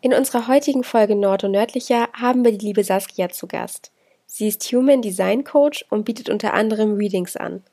In 0.00 0.14
unserer 0.14 0.46
heutigen 0.46 0.84
Folge 0.84 1.16
Nord 1.16 1.42
und 1.42 1.50
Nördlicher 1.50 2.08
haben 2.12 2.44
wir 2.44 2.52
die 2.52 2.66
liebe 2.66 2.84
Saskia 2.84 3.30
zu 3.30 3.48
Gast. 3.48 3.90
Sie 4.26 4.46
ist 4.46 4.62
Human 4.70 5.02
Design 5.02 5.42
Coach 5.42 5.84
und 5.90 6.04
bietet 6.04 6.30
unter 6.30 6.54
anderem 6.54 6.94
Readings 6.94 7.36
an. 7.36 7.64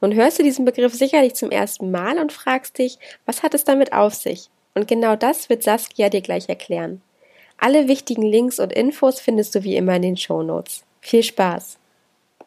Nun 0.00 0.14
hörst 0.14 0.38
du 0.38 0.42
diesen 0.42 0.64
Begriff 0.64 0.94
sicherlich 0.94 1.34
zum 1.34 1.50
ersten 1.50 1.90
Mal 1.90 2.18
und 2.18 2.32
fragst 2.32 2.78
dich, 2.78 2.98
was 3.26 3.42
hat 3.42 3.52
es 3.52 3.64
damit 3.64 3.92
auf 3.92 4.14
sich? 4.14 4.48
Und 4.74 4.88
genau 4.88 5.14
das 5.14 5.50
wird 5.50 5.62
Saskia 5.62 6.08
dir 6.08 6.22
gleich 6.22 6.48
erklären. 6.48 7.02
Alle 7.58 7.86
wichtigen 7.86 8.22
Links 8.22 8.58
und 8.58 8.72
Infos 8.72 9.20
findest 9.20 9.54
du 9.54 9.62
wie 9.62 9.76
immer 9.76 9.96
in 9.96 10.02
den 10.02 10.16
Show 10.16 10.42
Notes. 10.42 10.84
Viel 11.02 11.22
Spaß! 11.22 11.78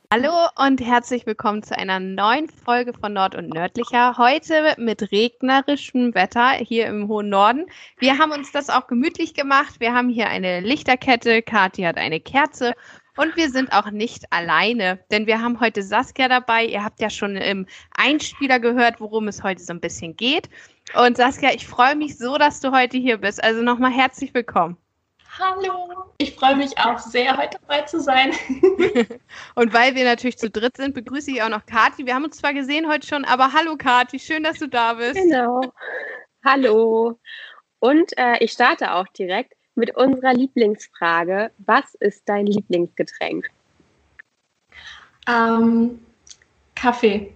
Hallo 0.10 0.32
und 0.56 0.80
herzlich 0.80 1.26
willkommen 1.26 1.64
zu 1.64 1.78
einer 1.78 2.00
neuen 2.00 2.48
Folge 2.48 2.94
von 2.94 3.12
Nord 3.12 3.36
und 3.36 3.50
Nördlicher. 3.50 4.18
Heute 4.18 4.74
mit 4.78 5.12
regnerischem 5.12 6.16
Wetter 6.16 6.52
hier 6.52 6.88
im 6.88 7.10
hohen 7.10 7.28
Norden. 7.28 7.66
Wir 7.98 8.18
haben 8.18 8.32
uns 8.32 8.54
das 8.54 8.70
auch 8.70 8.88
gemütlich 8.88 9.34
gemacht. 9.34 9.82
Wir 9.82 9.94
haben 9.94 10.08
hier 10.08 10.30
eine 10.30 10.62
Lichterkette. 10.62 11.42
Kathi 11.42 11.82
hat 11.82 11.98
eine 11.98 12.22
Kerze. 12.22 12.74
Und 13.18 13.36
wir 13.36 13.50
sind 13.50 13.74
auch 13.74 13.92
nicht 13.92 14.32
alleine, 14.32 14.98
denn 15.12 15.28
wir 15.28 15.42
haben 15.42 15.60
heute 15.60 15.84
Saskia 15.84 16.30
dabei. 16.30 16.64
Ihr 16.64 16.86
habt 16.86 17.02
ja 17.02 17.10
schon 17.10 17.36
im 17.36 17.66
Einspieler 17.92 18.62
gehört, 18.62 19.02
worum 19.02 19.28
es 19.28 19.44
heute 19.44 19.62
so 19.62 19.74
ein 19.74 19.82
bisschen 19.82 20.16
geht. 20.16 20.50
Und 20.96 21.18
Saskia, 21.18 21.54
ich 21.54 21.68
freue 21.68 21.98
mich 21.98 22.18
so, 22.18 22.38
dass 22.38 22.62
du 22.62 22.72
heute 22.72 22.98
hier 22.98 23.18
bist. 23.18 23.44
Also 23.44 23.62
nochmal 23.62 23.92
herzlich 23.92 24.34
willkommen. 24.34 24.78
Hallo, 25.40 26.06
ich 26.18 26.34
freue 26.34 26.56
mich 26.56 26.76
auch 26.80 26.98
sehr, 26.98 27.38
heute 27.38 27.60
dabei 27.62 27.84
zu 27.84 28.02
sein. 28.02 28.32
und 29.56 29.72
weil 29.72 29.94
wir 29.94 30.04
natürlich 30.04 30.38
zu 30.38 30.50
dritt 30.50 30.78
sind, 30.78 30.96
begrüße 30.96 31.30
ich 31.30 31.44
auch 31.44 31.50
noch 31.50 31.66
Kathi. 31.68 32.08
Wir 32.08 32.16
haben 32.16 32.24
uns 32.24 32.38
zwar 32.38 32.56
gesehen 32.56 32.90
heute 32.90 33.06
schon, 33.06 33.24
aber 33.24 33.54
hallo 33.54 33.78
Kathi, 33.78 34.20
schön, 34.20 34.44
dass 34.44 34.58
du 34.58 34.68
da 34.68 34.96
bist. 34.96 35.16
Genau. 35.16 35.62
Hallo. 36.44 37.20
Und 37.80 38.18
äh, 38.18 38.38
ich 38.40 38.52
starte 38.52 38.94
auch 38.94 39.08
direkt 39.10 39.54
mit 39.76 39.96
unserer 39.96 40.34
Lieblingsfrage. 40.34 41.52
Was 41.60 41.94
ist 41.96 42.24
dein 42.26 42.48
Lieblingsgetränk? 42.48 43.48
Ähm, 45.28 46.04
Kaffee. 46.74 47.32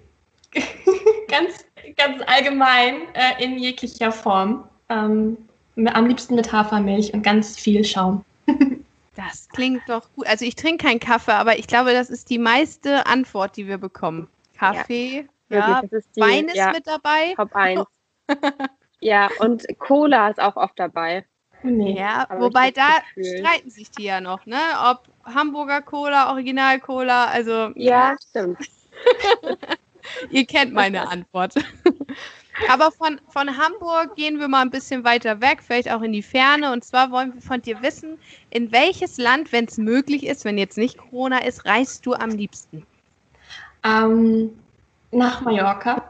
ganz, 1.27 1.65
ganz 1.95 2.23
allgemein 2.25 3.13
äh, 3.13 3.43
in 3.43 3.59
jeglicher 3.59 4.11
Form. 4.11 4.67
Ähm, 4.89 5.37
am 5.75 6.05
liebsten 6.07 6.35
mit 6.35 6.51
Hafermilch 6.51 7.13
und 7.13 7.23
ganz 7.23 7.57
viel 7.57 7.83
Schaum. 7.83 8.23
das 9.15 9.47
klingt 9.49 9.81
doch 9.87 10.03
gut. 10.15 10.27
Also 10.27 10.45
ich 10.45 10.55
trinke 10.55 10.85
keinen 10.85 10.99
Kaffee, 10.99 11.33
aber 11.33 11.57
ich 11.57 11.67
glaube, 11.67 11.93
das 11.93 12.09
ist 12.09 12.29
die 12.29 12.39
meiste 12.39 13.05
Antwort, 13.05 13.57
die 13.57 13.67
wir 13.67 13.77
bekommen. 13.77 14.27
Kaffee, 14.57 15.27
ja, 15.49 15.81
ja 15.81 15.81
die, 15.81 16.21
Wein 16.21 16.47
ist 16.47 16.55
ja, 16.55 16.71
mit 16.71 16.85
dabei. 16.87 17.33
Top 17.35 17.55
1. 17.55 17.83
ja, 18.99 19.29
und 19.39 19.65
Cola 19.79 20.29
ist 20.29 20.39
auch 20.39 20.55
oft 20.55 20.77
dabei. 20.77 21.25
Nee, 21.63 21.95
ja, 21.97 22.27
wobei 22.37 22.71
da 22.71 22.89
streiten 23.17 23.69
sich 23.69 23.91
die 23.91 24.03
ja 24.03 24.19
noch, 24.19 24.45
ne? 24.47 24.57
Ob 24.83 25.03
Hamburger 25.25 25.81
Cola, 25.81 26.31
Original 26.31 26.79
Cola, 26.79 27.25
also. 27.25 27.71
Ja, 27.75 28.15
stimmt. 28.29 28.57
Ihr 30.31 30.45
kennt 30.45 30.73
meine 30.73 31.07
Antwort. 31.07 31.53
Aber 32.69 32.91
von, 32.91 33.19
von 33.29 33.57
Hamburg 33.57 34.15
gehen 34.15 34.39
wir 34.39 34.47
mal 34.47 34.61
ein 34.61 34.69
bisschen 34.69 35.03
weiter 35.03 35.41
weg, 35.41 35.61
vielleicht 35.65 35.91
auch 35.91 36.01
in 36.01 36.11
die 36.11 36.21
Ferne. 36.21 36.71
Und 36.71 36.83
zwar 36.83 37.11
wollen 37.11 37.33
wir 37.33 37.41
von 37.41 37.61
dir 37.61 37.81
wissen, 37.81 38.17
in 38.49 38.71
welches 38.71 39.17
Land, 39.17 39.51
wenn 39.51 39.65
es 39.65 39.77
möglich 39.77 40.25
ist, 40.25 40.45
wenn 40.45 40.57
jetzt 40.57 40.77
nicht 40.77 40.97
Corona 40.97 41.39
ist, 41.39 41.65
reist 41.65 42.05
du 42.05 42.13
am 42.13 42.29
liebsten? 42.31 42.85
Ähm, 43.83 44.51
nach 45.11 45.41
Mallorca. 45.41 46.09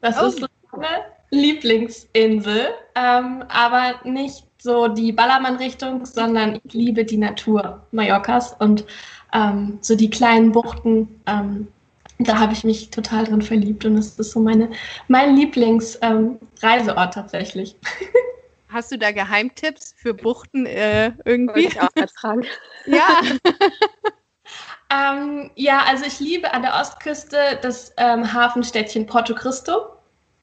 Das 0.00 0.20
oh. 0.20 0.26
ist 0.26 0.46
meine 0.72 1.04
Lieblingsinsel, 1.30 2.68
ähm, 2.94 3.44
aber 3.48 3.94
nicht 4.04 4.44
so 4.58 4.88
die 4.88 5.12
Ballermann-Richtung, 5.12 6.04
sondern 6.04 6.60
ich 6.64 6.72
liebe 6.72 7.04
die 7.04 7.18
Natur 7.18 7.82
Mallorcas 7.92 8.54
und 8.58 8.84
ähm, 9.32 9.78
so 9.80 9.96
die 9.96 10.10
kleinen 10.10 10.52
Buchten. 10.52 11.20
Ähm, 11.26 11.68
da 12.18 12.38
habe 12.38 12.52
ich 12.52 12.64
mich 12.64 12.90
total 12.90 13.24
drin 13.24 13.42
verliebt 13.42 13.84
und 13.84 13.96
es 13.96 14.18
ist 14.18 14.32
so 14.32 14.40
meine, 14.40 14.70
mein 15.08 15.36
Lieblingsreiseort 15.36 16.00
ähm, 16.02 17.10
tatsächlich. 17.12 17.76
Hast 18.68 18.90
du 18.90 18.98
da 18.98 19.12
Geheimtipps 19.12 19.94
für 19.96 20.12
Buchten 20.14 20.66
äh, 20.66 21.12
irgendwie? 21.24 21.64
Wollte 21.64 21.76
ich 21.76 21.80
auch 21.80 21.94
ertragen. 21.94 22.44
ja. 22.86 23.20
ähm, 24.92 25.50
ja, 25.54 25.82
also 25.86 26.04
ich 26.04 26.20
liebe 26.20 26.52
an 26.52 26.62
der 26.62 26.74
Ostküste 26.74 27.36
das 27.62 27.92
ähm, 27.96 28.32
Hafenstädtchen 28.32 29.06
Porto 29.06 29.34
Cristo. 29.34 29.96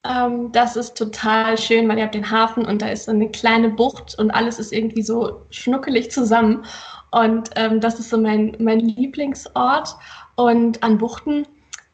Ähm, 0.06 0.52
das 0.52 0.76
ist 0.76 0.98
total 0.98 1.58
schön, 1.58 1.88
weil 1.88 1.98
ihr 1.98 2.06
habt 2.06 2.16
den 2.16 2.30
Hafen 2.30 2.66
und 2.66 2.82
da 2.82 2.88
ist 2.90 3.06
so 3.06 3.12
eine 3.12 3.30
kleine 3.30 3.70
Bucht 3.70 4.18
und 4.18 4.32
alles 4.32 4.60
ist 4.60 4.74
irgendwie 4.74 5.04
so 5.04 5.46
schnuckelig 5.50 6.12
zusammen. 6.12 6.66
Und 7.12 7.52
ähm, 7.56 7.80
das 7.80 8.00
ist 8.00 8.10
so 8.10 8.18
mein, 8.18 8.56
mein 8.60 8.80
Lieblingsort. 8.80 9.96
Und 10.36 10.82
an 10.82 10.98
Buchten 10.98 11.46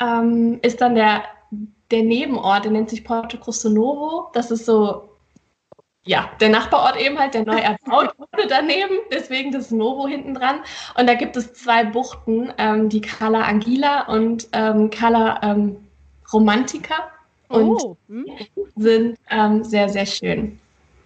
ähm, 0.01 0.59
ist 0.61 0.81
dann 0.81 0.95
der, 0.95 1.23
der 1.91 2.03
Nebenort, 2.03 2.65
der 2.65 2.71
nennt 2.71 2.89
sich 2.89 3.03
Porto 3.03 3.37
Cristo 3.37 3.69
Novo. 3.69 4.29
Das 4.33 4.51
ist 4.51 4.65
so, 4.65 5.09
ja, 6.05 6.29
der 6.39 6.49
Nachbarort 6.49 6.99
eben 6.99 7.17
halt, 7.17 7.33
der 7.33 7.45
neu 7.45 7.57
erbaut 7.57 8.13
wurde 8.17 8.47
daneben, 8.47 8.95
deswegen 9.11 9.51
das 9.51 9.71
Novo 9.71 10.07
hinten 10.07 10.33
dran. 10.33 10.61
Und 10.97 11.07
da 11.07 11.13
gibt 11.13 11.35
es 11.35 11.53
zwei 11.53 11.83
Buchten, 11.83 12.53
ähm, 12.57 12.89
die 12.89 13.01
Cala 13.01 13.41
Anguila 13.41 14.07
und 14.07 14.47
ähm, 14.53 14.89
Cala 14.89 15.39
ähm, 15.43 15.77
Romantica. 16.31 16.95
Und 17.47 17.81
oh. 17.81 17.97
hm. 18.07 18.25
sind 18.75 19.17
ähm, 19.31 19.63
sehr, 19.63 19.89
sehr 19.89 20.05
schön. 20.05 20.59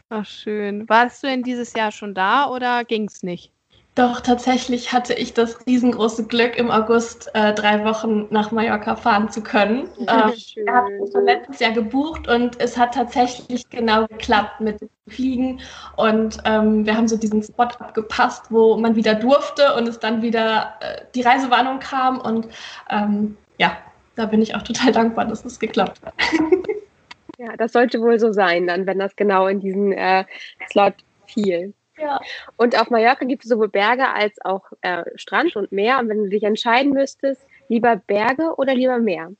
Ach, 0.09 0.25
schön. 0.25 0.87
Warst 0.89 1.23
du 1.23 1.27
denn 1.27 1.41
dieses 1.41 1.73
Jahr 1.73 1.91
schon 1.91 2.13
da 2.13 2.49
oder 2.49 2.83
ging 2.83 3.05
es 3.05 3.23
nicht? 3.23 3.52
Doch, 3.95 4.21
tatsächlich 4.21 4.91
hatte 4.91 5.13
ich 5.13 5.35
das 5.35 5.67
riesengroße 5.67 6.25
Glück, 6.25 6.57
im 6.57 6.71
August 6.71 7.29
äh, 7.35 7.53
drei 7.53 7.85
Wochen 7.85 8.25
nach 8.31 8.51
Mallorca 8.51 8.95
fahren 8.95 9.29
zu 9.29 9.41
können. 9.41 9.87
Ähm, 10.05 10.33
ich 10.35 10.57
habe 10.67 10.89
schon 11.11 11.25
letztes 11.25 11.59
Jahr 11.59 11.71
gebucht 11.71 12.27
und 12.27 12.59
es 12.59 12.77
hat 12.77 12.93
tatsächlich 12.93 13.69
genau 13.69 14.05
geklappt 14.07 14.59
mit 14.59 14.81
dem 14.81 14.89
Fliegen. 15.07 15.61
Und 15.95 16.39
ähm, 16.43 16.85
wir 16.85 16.97
haben 16.97 17.07
so 17.07 17.15
diesen 17.15 17.41
Spot 17.41 17.63
abgepasst, 17.63 18.47
wo 18.49 18.75
man 18.77 18.95
wieder 18.95 19.15
durfte 19.15 19.73
und 19.75 19.87
es 19.87 19.99
dann 19.99 20.21
wieder 20.21 20.73
äh, 20.81 21.01
die 21.15 21.21
Reisewarnung 21.21 21.79
kam. 21.79 22.19
Und 22.19 22.49
ähm, 22.89 23.37
ja, 23.59 23.77
da 24.15 24.25
bin 24.25 24.41
ich 24.41 24.55
auch 24.55 24.63
total 24.63 24.91
dankbar, 24.91 25.25
dass 25.25 25.45
es 25.45 25.57
geklappt 25.57 26.01
hat. 26.03 26.13
ja, 27.37 27.55
das 27.55 27.71
sollte 27.71 28.01
wohl 28.01 28.19
so 28.19 28.33
sein, 28.33 28.67
dann, 28.67 28.85
wenn 28.85 28.99
das 28.99 29.15
genau 29.15 29.47
in 29.47 29.61
diesen 29.61 29.93
äh, 29.93 30.25
Slot 30.69 30.95
fiel. 31.27 31.73
Ja. 31.97 32.19
Und 32.57 32.79
auf 32.79 32.89
Mallorca 32.89 33.25
gibt 33.25 33.43
es 33.43 33.49
sowohl 33.49 33.69
Berge 33.69 34.07
als 34.07 34.33
auch 34.43 34.63
äh, 34.81 35.03
Strand 35.15 35.55
und 35.55 35.71
Meer. 35.71 35.99
Und 35.99 36.09
wenn 36.09 36.23
du 36.23 36.29
dich 36.29 36.43
entscheiden 36.43 36.93
müsstest, 36.93 37.41
lieber 37.69 37.95
Berge 37.95 38.55
oder 38.57 38.73
lieber 38.73 38.97
Meer? 38.99 39.31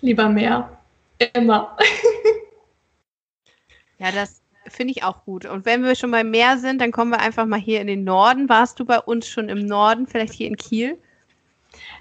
Lieber 0.00 0.28
Meer. 0.28 0.78
Immer. 1.34 1.76
ja, 3.98 4.12
das 4.12 4.40
finde 4.68 4.92
ich 4.92 5.02
auch 5.02 5.24
gut. 5.24 5.44
Und 5.44 5.64
wenn 5.64 5.82
wir 5.82 5.96
schon 5.96 6.10
beim 6.10 6.30
Meer 6.30 6.58
sind, 6.58 6.80
dann 6.80 6.92
kommen 6.92 7.10
wir 7.10 7.20
einfach 7.20 7.46
mal 7.46 7.58
hier 7.58 7.80
in 7.80 7.88
den 7.88 8.04
Norden. 8.04 8.48
Warst 8.48 8.78
du 8.78 8.84
bei 8.84 9.00
uns 9.00 9.26
schon 9.26 9.48
im 9.48 9.66
Norden, 9.66 10.06
vielleicht 10.06 10.34
hier 10.34 10.46
in 10.46 10.56
Kiel? 10.56 10.98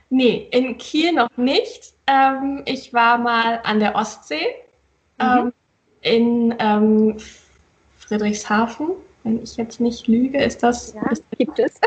Nee, 0.09 0.47
in 0.51 0.77
Kiel 0.77 1.13
noch 1.13 1.35
nicht. 1.37 1.93
Ähm, 2.05 2.61
ich 2.65 2.93
war 2.93 3.17
mal 3.17 3.61
an 3.63 3.79
der 3.79 3.95
Ostsee 3.95 4.55
mhm. 5.19 5.25
ähm, 5.25 5.53
in 6.01 6.55
ähm, 6.59 7.17
Friedrichshafen 7.97 8.91
wenn 9.27 9.43
ich 9.43 9.57
jetzt 9.57 9.81
nicht 9.81 10.07
lüge, 10.07 10.41
ist 10.41 10.63
das. 10.63 10.93
Ja, 10.93 11.05
ist 11.11 11.23
gibt 11.37 11.59
es. 11.59 11.79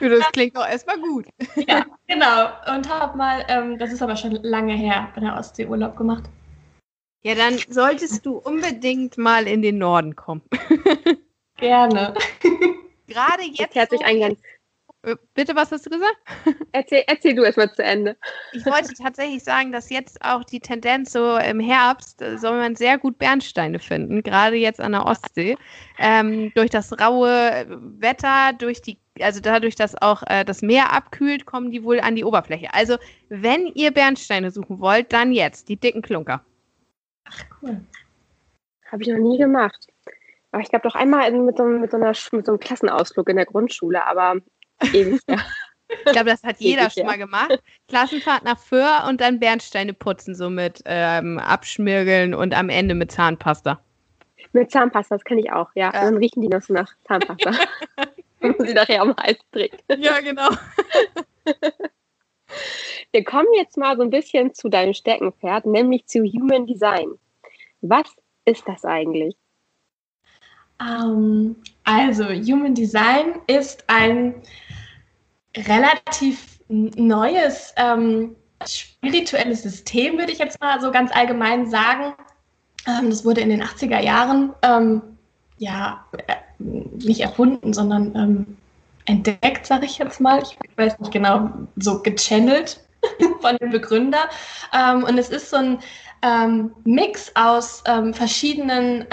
das 0.00 0.32
klingt 0.32 0.56
doch 0.56 0.66
erstmal 0.66 0.98
gut. 0.98 1.26
ja, 1.68 1.86
genau. 2.08 2.48
Und 2.74 2.88
habe 2.88 3.16
mal, 3.16 3.46
ähm, 3.48 3.78
das 3.78 3.92
ist 3.92 4.02
aber 4.02 4.16
schon 4.16 4.32
lange 4.42 4.74
her, 4.74 5.08
bei 5.14 5.20
der 5.20 5.36
Ostsee 5.36 5.66
Urlaub 5.66 5.96
gemacht. 5.96 6.24
Ja, 7.22 7.36
dann 7.36 7.56
solltest 7.68 8.26
du 8.26 8.38
unbedingt 8.38 9.16
mal 9.16 9.46
in 9.46 9.62
den 9.62 9.78
Norden 9.78 10.16
kommen. 10.16 10.42
Gerne. 11.56 12.14
Gerade 13.06 13.44
jetzt. 13.44 13.76
Herzlich 13.76 14.00
so, 14.00 14.06
eingeladen. 14.06 14.36
Äh, 14.36 14.61
bitte, 15.34 15.56
was 15.56 15.72
hast 15.72 15.86
du 15.86 15.90
gesagt? 15.90 16.16
Erzähl, 16.72 17.02
erzähl 17.06 17.34
du 17.34 17.42
erstmal 17.42 17.72
zu 17.72 17.82
Ende. 17.82 18.16
Ich 18.52 18.64
wollte 18.64 18.94
tatsächlich 18.94 19.42
sagen, 19.42 19.72
dass 19.72 19.90
jetzt 19.90 20.24
auch 20.24 20.44
die 20.44 20.60
Tendenz 20.60 21.12
so 21.12 21.36
im 21.36 21.60
Herbst 21.60 22.22
äh, 22.22 22.38
soll 22.38 22.56
man 22.58 22.76
sehr 22.76 22.98
gut 22.98 23.18
Bernsteine 23.18 23.78
finden, 23.78 24.22
gerade 24.22 24.56
jetzt 24.56 24.80
an 24.80 24.92
der 24.92 25.04
Ostsee. 25.06 25.56
Ähm, 25.98 26.52
durch 26.54 26.70
das 26.70 26.92
raue 27.00 27.66
Wetter, 27.98 28.52
durch 28.56 28.80
die, 28.80 28.98
also 29.20 29.40
dadurch, 29.40 29.74
dass 29.74 30.00
auch 30.00 30.22
äh, 30.28 30.44
das 30.44 30.62
Meer 30.62 30.92
abkühlt, 30.92 31.46
kommen 31.46 31.70
die 31.70 31.82
wohl 31.82 32.00
an 32.00 32.16
die 32.16 32.24
Oberfläche. 32.24 32.72
Also, 32.72 32.96
wenn 33.28 33.66
ihr 33.66 33.90
Bernsteine 33.90 34.50
suchen 34.50 34.80
wollt, 34.80 35.12
dann 35.12 35.32
jetzt, 35.32 35.68
die 35.68 35.76
dicken 35.76 36.02
Klunker. 36.02 36.44
Ach, 37.24 37.44
cool. 37.60 37.80
Habe 38.90 39.02
ich 39.02 39.08
noch 39.08 39.18
nie 39.18 39.38
gemacht. 39.38 39.88
Aber 40.52 40.62
ich 40.62 40.68
glaube 40.68 40.86
doch 40.86 40.94
einmal 40.94 41.30
mit 41.32 41.56
so, 41.56 41.64
mit, 41.64 41.90
so 41.90 41.96
einer, 41.96 42.12
mit 42.32 42.46
so 42.46 42.52
einem 42.52 42.60
Klassenausflug 42.60 43.28
in 43.30 43.36
der 43.36 43.46
Grundschule, 43.46 44.04
aber 44.06 44.36
Ewig, 44.92 45.20
ja. 45.28 45.38
Ich 45.88 46.12
glaube, 46.12 46.30
das 46.30 46.42
hat 46.42 46.56
jeder 46.60 46.82
Ewig, 46.82 46.92
schon 46.94 47.06
mal 47.06 47.18
gemacht. 47.18 47.62
Klassenfahrt 47.88 48.44
nach 48.44 48.58
Föhr 48.58 49.04
und 49.08 49.20
dann 49.20 49.38
Bernsteine 49.40 49.92
putzen, 49.92 50.34
so 50.34 50.50
mit 50.50 50.82
ähm, 50.86 51.38
Abschmirgeln 51.38 52.34
und 52.34 52.54
am 52.54 52.68
Ende 52.68 52.94
mit 52.94 53.12
Zahnpasta. 53.12 53.80
Mit 54.52 54.70
Zahnpasta, 54.70 55.16
das 55.16 55.24
kenne 55.24 55.40
ich 55.40 55.50
auch, 55.52 55.70
ja. 55.74 55.92
ja. 55.92 56.00
Und 56.00 56.06
dann 56.06 56.16
riechen 56.16 56.42
die 56.42 56.48
noch 56.48 56.62
so 56.62 56.72
nach 56.72 56.92
Zahnpasta. 57.06 57.52
Wenn 58.40 58.56
man 58.58 58.66
sie 58.66 58.74
nachher 58.74 59.02
am 59.02 59.14
Hals 59.16 59.38
trägt. 59.52 59.84
Ja, 59.98 60.20
genau. 60.20 60.48
Wir 63.12 63.24
kommen 63.24 63.48
jetzt 63.56 63.76
mal 63.76 63.96
so 63.96 64.02
ein 64.02 64.10
bisschen 64.10 64.52
zu 64.54 64.68
deinem 64.68 64.94
Steckenpferd, 64.94 65.66
nämlich 65.66 66.06
zu 66.06 66.20
Human 66.20 66.66
Design. 66.66 67.12
Was 67.80 68.14
ist 68.44 68.66
das 68.66 68.84
eigentlich? 68.84 69.36
Ähm, 70.82 71.56
also, 71.84 72.24
Human 72.24 72.74
Design 72.74 73.40
ist 73.46 73.84
ein 73.88 74.34
relativ 75.56 76.60
neues 76.68 77.74
ähm, 77.76 78.34
spirituelles 78.66 79.62
System, 79.62 80.18
würde 80.18 80.32
ich 80.32 80.38
jetzt 80.38 80.60
mal 80.60 80.80
so 80.80 80.90
ganz 80.90 81.14
allgemein 81.14 81.68
sagen. 81.68 82.14
Ähm, 82.86 83.10
das 83.10 83.24
wurde 83.24 83.40
in 83.40 83.50
den 83.50 83.62
80er 83.62 84.00
Jahren 84.00 84.54
ähm, 84.62 85.02
ja 85.58 86.04
äh, 86.26 86.36
nicht 86.58 87.20
erfunden, 87.20 87.72
sondern 87.72 88.14
ähm, 88.16 88.56
entdeckt, 89.04 89.66
sage 89.66 89.86
ich 89.86 89.98
jetzt 89.98 90.20
mal. 90.20 90.42
Ich 90.42 90.56
weiß 90.76 90.98
nicht 91.00 91.12
genau, 91.12 91.50
so 91.76 92.00
gechannelt 92.02 92.80
von 93.40 93.56
dem 93.56 93.70
Begründer. 93.70 94.30
Ähm, 94.72 95.04
und 95.04 95.18
es 95.18 95.28
ist 95.28 95.50
so 95.50 95.56
ein 95.56 95.78
Mix 96.84 97.32
aus 97.34 97.82
verschiedenen 98.12 99.04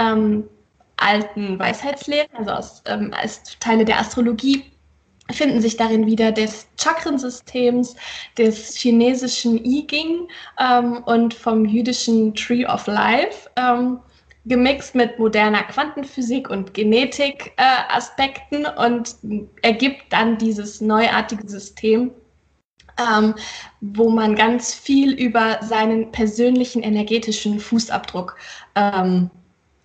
alten 1.02 1.60
Weisheitslehren, 1.60 2.30
also 2.34 2.52
aus, 2.52 2.84
als 2.86 3.58
Teile 3.60 3.86
der 3.86 4.00
Astrologie 4.00 4.64
finden 5.32 5.62
sich 5.62 5.78
darin 5.78 6.06
wieder 6.06 6.32
des 6.32 6.68
Chakrensystems, 6.78 7.96
des 8.38 8.76
chinesischen 8.76 9.64
I 9.64 9.86
Ging 9.86 10.28
ähm, 10.60 11.04
und 11.06 11.34
vom 11.34 11.66
jüdischen 11.66 12.34
Tree 12.34 12.66
of 12.66 12.88
Life, 12.88 13.50
ähm, 13.56 14.00
gemixt 14.46 14.96
mit 14.96 15.20
moderner 15.20 15.64
Quantenphysik 15.64 16.50
und 16.50 16.74
Genetik-Aspekten 16.74 18.66
äh, 18.66 18.86
und 18.86 19.16
ergibt 19.62 20.06
dann 20.10 20.38
dieses 20.38 20.82
neuartige 20.82 21.48
System, 21.48 22.12
ähm, 22.98 23.36
wo 23.82 24.10
man 24.10 24.36
ganz 24.36 24.74
viel 24.74 25.14
über 25.14 25.60
seinen 25.62 26.12
persönlichen 26.12 26.82
energetischen 26.82 27.60
Fußabdruck 27.60 28.36
ähm, 28.76 29.30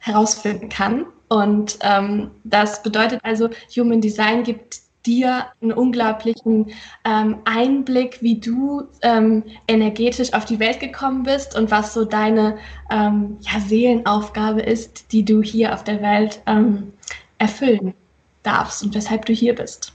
herausfinden 0.04 0.68
kann. 0.68 1.06
Und 1.28 1.78
ähm, 1.80 2.30
das 2.44 2.82
bedeutet 2.82 3.20
also, 3.22 3.48
Human 3.74 4.00
Design 4.00 4.42
gibt 4.42 4.80
dir 5.06 5.46
einen 5.60 5.72
unglaublichen 5.72 6.70
ähm, 7.04 7.38
Einblick, 7.44 8.22
wie 8.22 8.38
du 8.38 8.84
ähm, 9.02 9.42
energetisch 9.66 10.32
auf 10.32 10.44
die 10.44 10.58
Welt 10.58 10.80
gekommen 10.80 11.22
bist 11.24 11.56
und 11.56 11.70
was 11.70 11.94
so 11.94 12.04
deine 12.04 12.58
ähm, 12.90 13.38
ja, 13.40 13.60
Seelenaufgabe 13.60 14.60
ist, 14.60 15.12
die 15.12 15.24
du 15.24 15.42
hier 15.42 15.74
auf 15.74 15.84
der 15.84 16.00
Welt 16.02 16.40
ähm, 16.46 16.92
erfüllen 17.38 17.94
darfst 18.42 18.82
und 18.82 18.94
weshalb 18.94 19.24
du 19.24 19.32
hier 19.32 19.54
bist. 19.54 19.92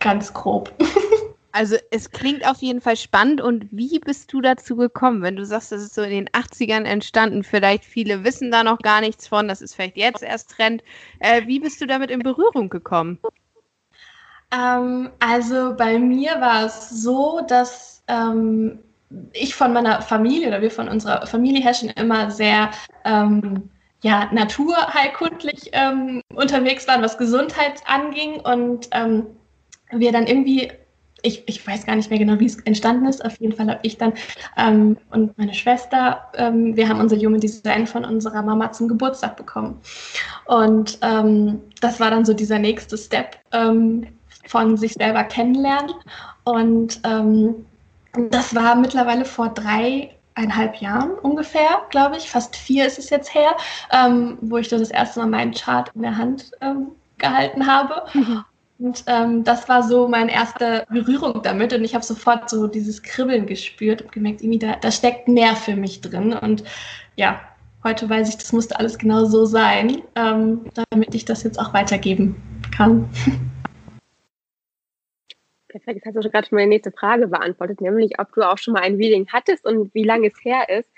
Ganz 0.00 0.32
grob. 0.32 0.72
Also 1.54 1.76
es 1.92 2.10
klingt 2.10 2.44
auf 2.44 2.62
jeden 2.62 2.80
Fall 2.80 2.96
spannend. 2.96 3.40
Und 3.40 3.68
wie 3.70 4.00
bist 4.00 4.32
du 4.32 4.40
dazu 4.40 4.74
gekommen? 4.74 5.22
Wenn 5.22 5.36
du 5.36 5.46
sagst, 5.46 5.70
das 5.70 5.82
ist 5.82 5.94
so 5.94 6.02
in 6.02 6.10
den 6.10 6.28
80ern 6.30 6.82
entstanden, 6.82 7.44
vielleicht 7.44 7.84
viele 7.84 8.24
wissen 8.24 8.50
da 8.50 8.64
noch 8.64 8.78
gar 8.78 9.00
nichts 9.00 9.28
von, 9.28 9.46
das 9.46 9.62
ist 9.62 9.76
vielleicht 9.76 9.96
jetzt 9.96 10.24
erst 10.24 10.50
Trend. 10.50 10.82
Äh, 11.20 11.46
wie 11.46 11.60
bist 11.60 11.80
du 11.80 11.86
damit 11.86 12.10
in 12.10 12.24
Berührung 12.24 12.70
gekommen? 12.70 13.20
Ähm, 14.52 15.10
also 15.20 15.76
bei 15.76 15.96
mir 15.96 16.40
war 16.40 16.64
es 16.64 16.90
so, 16.90 17.40
dass 17.46 18.02
ähm, 18.08 18.80
ich 19.32 19.54
von 19.54 19.72
meiner 19.72 20.02
Familie 20.02 20.48
oder 20.48 20.60
wir 20.60 20.72
von 20.72 20.88
unserer 20.88 21.24
Familie 21.24 21.62
her 21.62 21.74
schon 21.74 21.90
immer 21.90 22.32
sehr 22.32 22.72
ähm, 23.04 23.70
ja, 24.02 24.28
naturheilkundlich 24.32 25.70
ähm, 25.70 26.20
unterwegs 26.34 26.88
waren, 26.88 27.00
was 27.00 27.16
Gesundheit 27.16 27.80
anging 27.86 28.40
und 28.40 28.88
ähm, 28.90 29.26
wir 29.92 30.10
dann 30.10 30.26
irgendwie 30.26 30.72
ich, 31.24 31.42
ich 31.46 31.66
weiß 31.66 31.86
gar 31.86 31.96
nicht 31.96 32.10
mehr 32.10 32.18
genau, 32.18 32.38
wie 32.38 32.46
es 32.46 32.60
entstanden 32.60 33.06
ist. 33.06 33.24
Auf 33.24 33.40
jeden 33.40 33.54
Fall 33.54 33.68
habe 33.68 33.80
ich 33.82 33.96
dann 33.96 34.12
ähm, 34.56 34.96
und 35.10 35.36
meine 35.38 35.54
Schwester, 35.54 36.20
ähm, 36.34 36.76
wir 36.76 36.88
haben 36.88 37.00
unser 37.00 37.16
Human 37.16 37.40
Design 37.40 37.86
von 37.86 38.04
unserer 38.04 38.42
Mama 38.42 38.70
zum 38.72 38.88
Geburtstag 38.88 39.36
bekommen. 39.36 39.80
Und 40.46 40.98
ähm, 41.02 41.60
das 41.80 41.98
war 41.98 42.10
dann 42.10 42.24
so 42.24 42.34
dieser 42.34 42.58
nächste 42.58 42.98
Step 42.98 43.38
ähm, 43.52 44.06
von 44.46 44.76
sich 44.76 44.92
selber 44.92 45.24
kennenlernen. 45.24 45.92
Und 46.44 47.00
ähm, 47.04 47.66
das 48.30 48.54
war 48.54 48.76
mittlerweile 48.76 49.24
vor 49.24 49.48
dreieinhalb 49.48 50.76
Jahren 50.76 51.12
ungefähr, 51.22 51.82
glaube 51.88 52.18
ich, 52.18 52.30
fast 52.30 52.54
vier 52.54 52.86
ist 52.86 52.98
es 52.98 53.10
jetzt 53.10 53.34
her, 53.34 53.56
ähm, 53.90 54.38
wo 54.42 54.58
ich 54.58 54.68
das 54.68 54.90
erste 54.90 55.20
Mal 55.20 55.26
meinen 55.26 55.54
Chart 55.54 55.90
in 55.94 56.02
der 56.02 56.16
Hand 56.16 56.52
gehalten 57.18 57.66
habe. 57.66 58.02
Mhm. 58.12 58.44
Und 58.78 59.04
ähm, 59.06 59.44
das 59.44 59.68
war 59.68 59.82
so 59.84 60.08
meine 60.08 60.32
erste 60.32 60.84
Berührung 60.90 61.42
damit 61.42 61.72
und 61.72 61.84
ich 61.84 61.94
habe 61.94 62.04
sofort 62.04 62.50
so 62.50 62.66
dieses 62.66 63.02
Kribbeln 63.02 63.46
gespürt 63.46 64.02
und 64.02 64.10
gemerkt, 64.10 64.42
irgendwie 64.42 64.58
da, 64.58 64.76
da 64.76 64.90
steckt 64.90 65.28
mehr 65.28 65.54
für 65.54 65.76
mich 65.76 66.00
drin. 66.00 66.32
Und 66.32 66.64
ja, 67.14 67.40
heute 67.84 68.10
weiß 68.10 68.28
ich, 68.28 68.36
das 68.36 68.52
musste 68.52 68.78
alles 68.78 68.98
genau 68.98 69.26
so 69.26 69.44
sein, 69.44 70.02
ähm, 70.16 70.62
damit 70.90 71.14
ich 71.14 71.24
das 71.24 71.44
jetzt 71.44 71.60
auch 71.60 71.72
weitergeben 71.72 72.34
kann. 72.76 73.08
Perfekt, 75.68 76.04
jetzt 76.04 76.06
hast 76.06 76.24
du 76.24 76.30
gerade 76.30 76.48
schon 76.48 76.56
meine 76.56 76.68
nächste 76.68 76.92
Frage 76.92 77.28
beantwortet, 77.28 77.80
nämlich 77.80 78.18
ob 78.20 78.32
du 78.32 78.42
auch 78.42 78.58
schon 78.58 78.74
mal 78.74 78.82
ein 78.82 78.94
Reading 78.94 79.26
hattest 79.32 79.66
und 79.66 79.92
wie 79.92 80.04
lange 80.04 80.28
es 80.28 80.44
her 80.44 80.68
ist. 80.68 80.88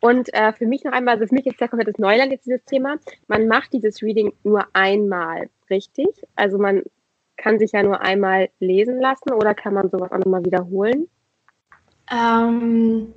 Und 0.00 0.32
äh, 0.34 0.52
für 0.52 0.66
mich 0.66 0.84
noch 0.84 0.92
einmal, 0.92 1.14
also 1.14 1.26
für 1.26 1.34
mich 1.34 1.46
ist 1.46 1.60
ja 1.60 1.68
komplettes 1.68 1.98
Neuland 1.98 2.32
jetzt 2.32 2.46
dieses 2.46 2.64
Thema. 2.64 2.96
Man 3.28 3.46
macht 3.46 3.72
dieses 3.72 4.02
Reading 4.02 4.32
nur 4.42 4.66
einmal, 4.72 5.48
richtig? 5.70 6.08
Also 6.34 6.58
man 6.58 6.82
kann 7.42 7.58
sich 7.58 7.72
ja 7.72 7.82
nur 7.82 8.00
einmal 8.00 8.48
lesen 8.60 9.00
lassen 9.00 9.32
oder 9.32 9.54
kann 9.54 9.74
man 9.74 9.90
sowas 9.90 10.12
auch 10.12 10.18
nochmal 10.18 10.44
wiederholen? 10.44 11.08
Ähm, 12.10 13.12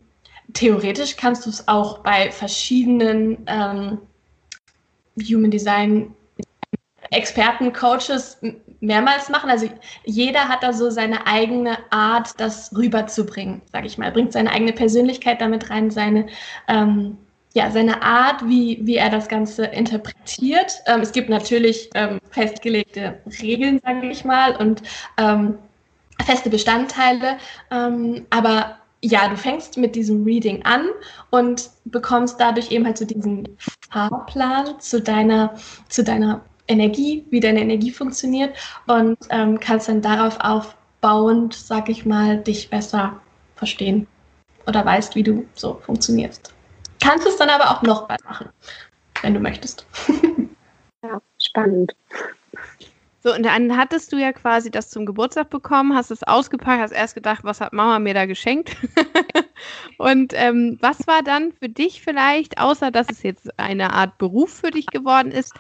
theoretisch 0.54 1.16
kannst 1.16 1.46
du 1.46 1.50
es 1.50 1.68
auch 1.68 2.00
bei 2.00 2.32
verschiedenen 2.32 3.46
ähm, 3.48 4.00
Human 5.22 5.52
Design 5.52 6.14
Experten, 7.12 7.72
Coaches 7.72 8.42
mehrmals 8.80 9.30
machen. 9.30 9.50
Also 9.50 9.70
jeder 10.06 10.48
hat 10.48 10.64
da 10.64 10.74
so 10.74 10.90
seine 10.90 11.28
eigene 11.28 11.78
Art, 11.92 12.40
das 12.40 12.76
rüberzubringen, 12.76 13.62
sage 13.72 13.86
ich 13.86 14.00
mal. 14.00 14.12
Bringt 14.12 14.34
seine 14.34 14.52
eigene 14.52 14.74
Persönlichkeit 14.74 15.40
damit 15.40 15.70
rein, 15.70 15.92
seine 15.92 16.28
ähm, 16.68 17.18
ja, 17.56 17.72
seine 17.72 18.04
Art, 18.04 18.48
wie, 18.48 18.80
wie 18.82 18.98
er 18.98 19.10
das 19.10 19.30
Ganze 19.30 19.66
interpretiert. 19.66 20.74
Ähm, 20.88 21.00
es 21.00 21.14
gibt 21.14 21.30
natürlich 21.30 21.90
ähm, 21.96 22.20
festgelegte 22.30 23.20
Regeln, 23.42 23.80
sage 23.82 24.10
ich 24.10 24.26
mal, 24.26 24.58
und 24.58 24.84
ähm, 25.18 25.58
feste 26.26 26.50
Bestandteile. 26.50 27.38
Ähm, 27.72 28.26
aber 28.30 28.76
ja, 29.02 29.30
du 29.30 29.38
fängst 29.38 29.78
mit 29.78 29.96
diesem 29.96 30.26
Reading 30.26 30.66
an 30.66 30.90
und 31.30 31.70
bekommst 31.86 32.42
dadurch 32.42 32.72
eben 32.72 32.86
halt 32.86 32.98
so 32.98 33.06
diesen 33.06 33.48
Fahrplan 33.90 34.78
zu 34.82 35.02
deiner, 35.02 35.56
zu 35.88 36.04
deiner 36.04 36.42
Energie, 36.68 37.26
wie 37.30 37.40
deine 37.40 37.62
Energie 37.62 37.92
funktioniert 37.92 38.54
und 38.88 39.18
ähm, 39.30 39.62
kannst 39.62 39.88
dann 39.88 40.02
darauf 40.02 40.38
aufbauend, 40.42 41.54
sag 41.54 41.88
ich 41.88 42.06
mal, 42.06 42.38
dich 42.38 42.70
besser 42.70 43.22
verstehen 43.56 44.08
oder 44.68 44.84
weißt, 44.84 45.16
wie 45.16 45.24
du 45.24 45.46
so 45.54 45.80
funktionierst 45.86 46.55
kannst 47.06 47.28
es 47.28 47.38
dann 47.38 47.50
aber 47.50 47.72
auch 47.72 47.82
noch 47.84 48.08
bald 48.08 48.24
machen, 48.26 48.50
wenn 49.22 49.34
du 49.34 49.40
möchtest. 49.40 49.86
ja, 51.04 51.22
spannend. 51.42 51.96
So, 53.22 53.34
und 53.34 53.44
dann 53.44 53.76
hattest 53.76 54.14
du 54.14 54.18
ja 54.18 54.32
quasi 54.34 54.70
das 54.70 54.92
zum 54.92 55.06
Geburtstag 55.06 55.50
bekommen, 55.50 55.96
hast 55.96 56.12
es 56.12 56.22
ausgepackt, 56.22 56.80
hast 56.80 56.92
erst 56.92 57.16
gedacht, 57.16 57.44
was 57.44 57.60
hat 57.60 57.74
Mama 57.74 57.98
mir 57.98 58.14
da 58.14 58.26
geschenkt? 58.26 58.78
und 59.98 60.34
ähm, 60.36 60.78
was 60.82 61.08
war 61.08 61.24
dann 61.24 61.52
für 61.54 61.70
dich 61.70 62.04
vielleicht, 62.04 62.60
außer 62.60 62.92
dass 62.92 63.08
es 63.10 63.24
jetzt 63.24 63.60
eine 63.60 63.94
Art 63.94 64.20
Beruf 64.20 64.54
für 64.54 64.70
dich 64.70 64.86
geworden 64.88 65.32
ist, 65.32 65.54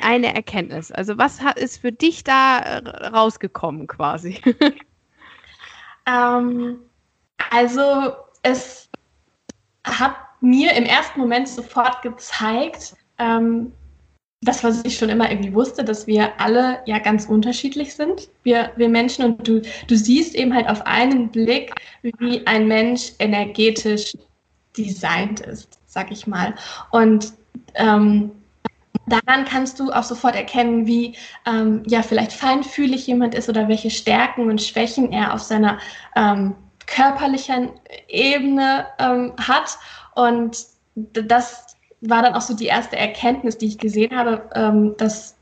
eine 0.00 0.32
Erkenntnis? 0.32 0.92
Also 0.92 1.18
was 1.18 1.40
hat, 1.40 1.58
ist 1.58 1.78
für 1.78 1.90
dich 1.90 2.22
da 2.22 2.58
äh, 2.58 3.06
rausgekommen 3.08 3.88
quasi? 3.88 4.40
ähm, 6.06 6.78
also 7.50 8.12
es 8.42 8.88
hat 9.84 10.27
mir 10.40 10.72
im 10.74 10.84
ersten 10.84 11.20
Moment 11.20 11.48
sofort 11.48 12.02
gezeigt, 12.02 12.94
ähm, 13.18 13.72
das, 14.40 14.62
was 14.62 14.84
ich 14.84 14.96
schon 14.96 15.08
immer 15.08 15.30
irgendwie 15.30 15.52
wusste, 15.52 15.82
dass 15.84 16.06
wir 16.06 16.40
alle 16.40 16.78
ja 16.86 16.98
ganz 16.98 17.26
unterschiedlich 17.26 17.94
sind, 17.94 18.28
wir, 18.44 18.70
wir 18.76 18.88
Menschen. 18.88 19.24
Und 19.24 19.48
du, 19.48 19.62
du 19.88 19.96
siehst 19.96 20.34
eben 20.34 20.54
halt 20.54 20.68
auf 20.68 20.86
einen 20.86 21.30
Blick, 21.30 21.72
wie 22.02 22.46
ein 22.46 22.68
Mensch 22.68 23.12
energetisch 23.18 24.16
designt 24.76 25.40
ist, 25.40 25.80
sag 25.86 26.12
ich 26.12 26.28
mal. 26.28 26.54
Und 26.92 27.32
ähm, 27.74 28.30
daran 29.06 29.44
kannst 29.44 29.80
du 29.80 29.90
auch 29.90 30.04
sofort 30.04 30.36
erkennen, 30.36 30.86
wie 30.86 31.16
ähm, 31.44 31.82
ja 31.86 32.02
vielleicht 32.02 32.32
feinfühlig 32.32 33.08
jemand 33.08 33.34
ist 33.34 33.48
oder 33.48 33.66
welche 33.66 33.90
Stärken 33.90 34.48
und 34.48 34.62
Schwächen 34.62 35.10
er 35.10 35.34
auf 35.34 35.40
seiner 35.40 35.78
ähm, 36.14 36.54
körperlichen 36.86 37.70
Ebene 38.08 38.86
ähm, 38.98 39.34
hat 39.36 39.78
und 40.18 40.66
das 40.94 41.76
war 42.00 42.22
dann 42.22 42.34
auch 42.34 42.40
so 42.40 42.54
die 42.54 42.66
erste 42.66 42.96
Erkenntnis, 42.96 43.56
die 43.56 43.66
ich 43.66 43.78
gesehen 43.78 44.16
habe, 44.16 44.50
ähm, 44.54 44.96
dass 44.96 45.36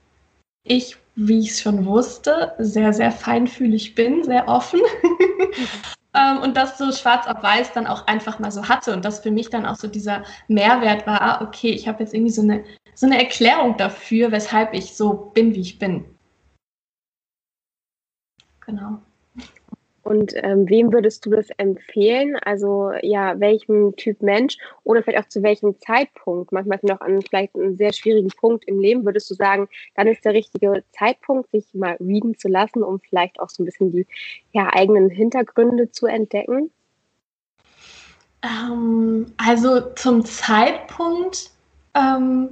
ich, 0.64 0.98
wie 1.14 1.40
ich 1.40 1.50
es 1.50 1.62
schon 1.62 1.86
wusste, 1.86 2.54
sehr, 2.58 2.92
sehr 2.92 3.10
feinfühlig 3.10 3.94
bin, 3.94 4.22
sehr 4.22 4.48
offen. 4.48 4.80
ähm, 6.14 6.42
und 6.42 6.58
das 6.58 6.76
so 6.76 6.92
schwarz 6.92 7.26
auf 7.26 7.42
weiß 7.42 7.72
dann 7.72 7.86
auch 7.86 8.06
einfach 8.06 8.38
mal 8.38 8.50
so 8.50 8.68
hatte. 8.68 8.92
Und 8.92 9.04
das 9.06 9.20
für 9.20 9.30
mich 9.30 9.48
dann 9.48 9.64
auch 9.64 9.76
so 9.76 9.88
dieser 9.88 10.24
Mehrwert 10.46 11.06
war, 11.06 11.22
ah, 11.22 11.40
okay, 11.42 11.70
ich 11.70 11.88
habe 11.88 12.02
jetzt 12.02 12.12
irgendwie 12.12 12.32
so 12.32 12.42
eine, 12.42 12.62
so 12.94 13.06
eine 13.06 13.18
Erklärung 13.18 13.78
dafür, 13.78 14.30
weshalb 14.30 14.74
ich 14.74 14.94
so 14.94 15.14
bin, 15.14 15.54
wie 15.54 15.62
ich 15.62 15.78
bin. 15.78 16.04
Genau. 18.60 19.00
Und 20.06 20.34
ähm, 20.36 20.68
wem 20.68 20.92
würdest 20.92 21.26
du 21.26 21.30
das 21.30 21.48
empfehlen? 21.56 22.36
Also 22.44 22.92
ja, 23.02 23.40
welchem 23.40 23.96
Typ 23.96 24.22
Mensch 24.22 24.56
oder 24.84 25.02
vielleicht 25.02 25.24
auch 25.24 25.28
zu 25.28 25.42
welchem 25.42 25.80
Zeitpunkt? 25.80 26.52
Manchmal 26.52 26.78
noch 26.82 27.00
an 27.00 27.22
vielleicht 27.22 27.56
einen 27.56 27.76
sehr 27.76 27.92
schwierigen 27.92 28.28
Punkt 28.28 28.64
im 28.68 28.78
Leben 28.78 29.04
würdest 29.04 29.28
du 29.30 29.34
sagen, 29.34 29.68
dann 29.96 30.06
ist 30.06 30.24
der 30.24 30.32
richtige 30.32 30.84
Zeitpunkt, 30.96 31.50
sich 31.50 31.64
mal 31.74 31.96
readen 31.98 32.38
zu 32.38 32.46
lassen, 32.46 32.84
um 32.84 33.00
vielleicht 33.00 33.40
auch 33.40 33.50
so 33.50 33.64
ein 33.64 33.66
bisschen 33.66 33.90
die 33.90 34.06
ja, 34.52 34.70
eigenen 34.72 35.10
Hintergründe 35.10 35.90
zu 35.90 36.06
entdecken? 36.06 36.70
Ähm, 38.44 39.26
also 39.38 39.80
zum 39.96 40.24
Zeitpunkt, 40.24 41.50
ähm, 41.94 42.50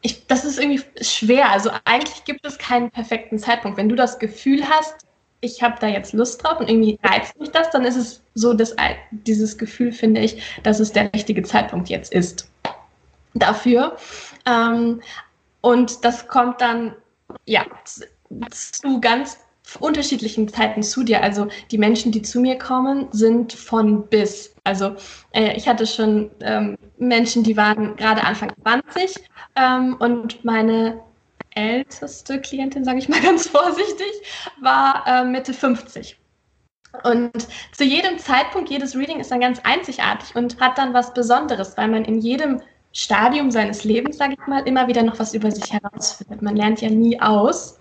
ich, 0.00 0.26
das 0.26 0.46
ist 0.46 0.58
irgendwie 0.58 0.82
schwer. 1.02 1.50
Also 1.50 1.68
eigentlich 1.84 2.24
gibt 2.24 2.46
es 2.46 2.56
keinen 2.56 2.90
perfekten 2.90 3.38
Zeitpunkt. 3.38 3.76
Wenn 3.76 3.90
du 3.90 3.94
das 3.94 4.18
Gefühl 4.18 4.66
hast, 4.66 5.03
ich 5.44 5.62
habe 5.62 5.76
da 5.80 5.86
jetzt 5.86 6.12
Lust 6.12 6.42
drauf 6.42 6.58
und 6.58 6.68
irgendwie 6.68 6.98
reizt 7.02 7.38
mich 7.38 7.50
das, 7.50 7.70
dann 7.70 7.84
ist 7.84 7.96
es 7.96 8.22
so 8.34 8.54
dass 8.54 8.74
dieses 9.10 9.58
Gefühl, 9.58 9.92
finde 9.92 10.20
ich, 10.20 10.42
dass 10.62 10.80
es 10.80 10.92
der 10.92 11.12
richtige 11.12 11.42
Zeitpunkt 11.42 11.88
jetzt 11.88 12.12
ist 12.12 12.48
dafür. 13.34 13.96
Ähm, 14.46 15.02
und 15.60 16.04
das 16.04 16.28
kommt 16.28 16.60
dann 16.60 16.94
ja 17.46 17.64
zu 18.50 19.00
ganz 19.00 19.38
unterschiedlichen 19.80 20.48
Zeiten 20.48 20.82
zu 20.82 21.02
dir. 21.02 21.22
Also 21.22 21.48
die 21.70 21.78
Menschen, 21.78 22.12
die 22.12 22.22
zu 22.22 22.40
mir 22.40 22.58
kommen, 22.58 23.08
sind 23.12 23.52
von 23.52 24.06
bis. 24.06 24.54
Also 24.64 24.94
äh, 25.32 25.56
ich 25.56 25.68
hatte 25.68 25.86
schon 25.86 26.30
ähm, 26.40 26.76
Menschen, 26.98 27.42
die 27.42 27.56
waren 27.56 27.96
gerade 27.96 28.24
Anfang 28.24 28.52
20 28.62 29.28
ähm, 29.56 29.96
und 29.98 30.44
meine 30.44 31.00
älteste 31.54 32.40
Klientin, 32.40 32.84
sage 32.84 32.98
ich 32.98 33.08
mal 33.08 33.20
ganz 33.22 33.48
vorsichtig, 33.48 34.12
war 34.60 35.04
äh, 35.06 35.24
Mitte 35.24 35.54
50. 35.54 36.18
Und 37.02 37.48
zu 37.72 37.84
jedem 37.84 38.18
Zeitpunkt, 38.18 38.70
jedes 38.70 38.94
Reading 38.96 39.18
ist 39.18 39.30
dann 39.30 39.40
ganz 39.40 39.60
einzigartig 39.64 40.36
und 40.36 40.60
hat 40.60 40.78
dann 40.78 40.94
was 40.94 41.12
Besonderes, 41.12 41.76
weil 41.76 41.88
man 41.88 42.04
in 42.04 42.20
jedem 42.20 42.60
Stadium 42.92 43.50
seines 43.50 43.82
Lebens, 43.82 44.18
sage 44.18 44.34
ich 44.34 44.46
mal, 44.46 44.66
immer 44.68 44.86
wieder 44.86 45.02
noch 45.02 45.18
was 45.18 45.34
über 45.34 45.50
sich 45.50 45.72
herausfindet. 45.72 46.42
Man 46.42 46.54
lernt 46.54 46.80
ja 46.80 46.88
nie 46.88 47.20
aus. 47.20 47.78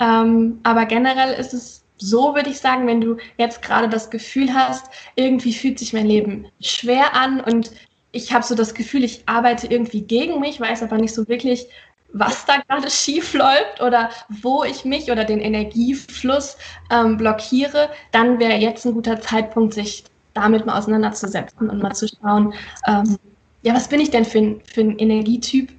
Ähm, 0.00 0.58
aber 0.64 0.86
generell 0.86 1.34
ist 1.34 1.54
es 1.54 1.84
so, 1.96 2.34
würde 2.34 2.50
ich 2.50 2.58
sagen, 2.58 2.88
wenn 2.88 3.00
du 3.00 3.18
jetzt 3.38 3.62
gerade 3.62 3.88
das 3.88 4.10
Gefühl 4.10 4.52
hast, 4.52 4.86
irgendwie 5.14 5.52
fühlt 5.52 5.78
sich 5.78 5.92
mein 5.92 6.06
Leben 6.06 6.46
schwer 6.60 7.14
an 7.14 7.40
und 7.40 7.70
ich 8.10 8.32
habe 8.32 8.44
so 8.44 8.54
das 8.54 8.74
Gefühl, 8.74 9.04
ich 9.04 9.22
arbeite 9.26 9.68
irgendwie 9.68 10.02
gegen 10.02 10.40
mich, 10.40 10.60
weiß 10.60 10.82
aber 10.82 10.98
nicht 10.98 11.14
so 11.14 11.28
wirklich, 11.28 11.68
was 12.12 12.44
da 12.46 12.58
gerade 12.68 12.90
schief 12.90 13.34
läuft 13.34 13.80
oder 13.80 14.10
wo 14.28 14.64
ich 14.64 14.84
mich 14.84 15.10
oder 15.10 15.24
den 15.24 15.40
Energiefluss 15.40 16.56
ähm, 16.90 17.16
blockiere, 17.16 17.88
dann 18.10 18.38
wäre 18.38 18.58
jetzt 18.58 18.84
ein 18.86 18.94
guter 18.94 19.20
Zeitpunkt, 19.20 19.74
sich 19.74 20.04
damit 20.34 20.66
mal 20.66 20.78
auseinanderzusetzen 20.78 21.70
und 21.70 21.82
mal 21.82 21.94
zu 21.94 22.08
schauen, 22.08 22.54
ähm, 22.86 23.18
ja, 23.62 23.74
was 23.74 23.88
bin 23.88 24.00
ich 24.00 24.10
denn 24.10 24.24
für 24.24 24.38
ein, 24.38 24.60
für 24.64 24.80
ein 24.80 24.98
Energietyp 24.98 25.72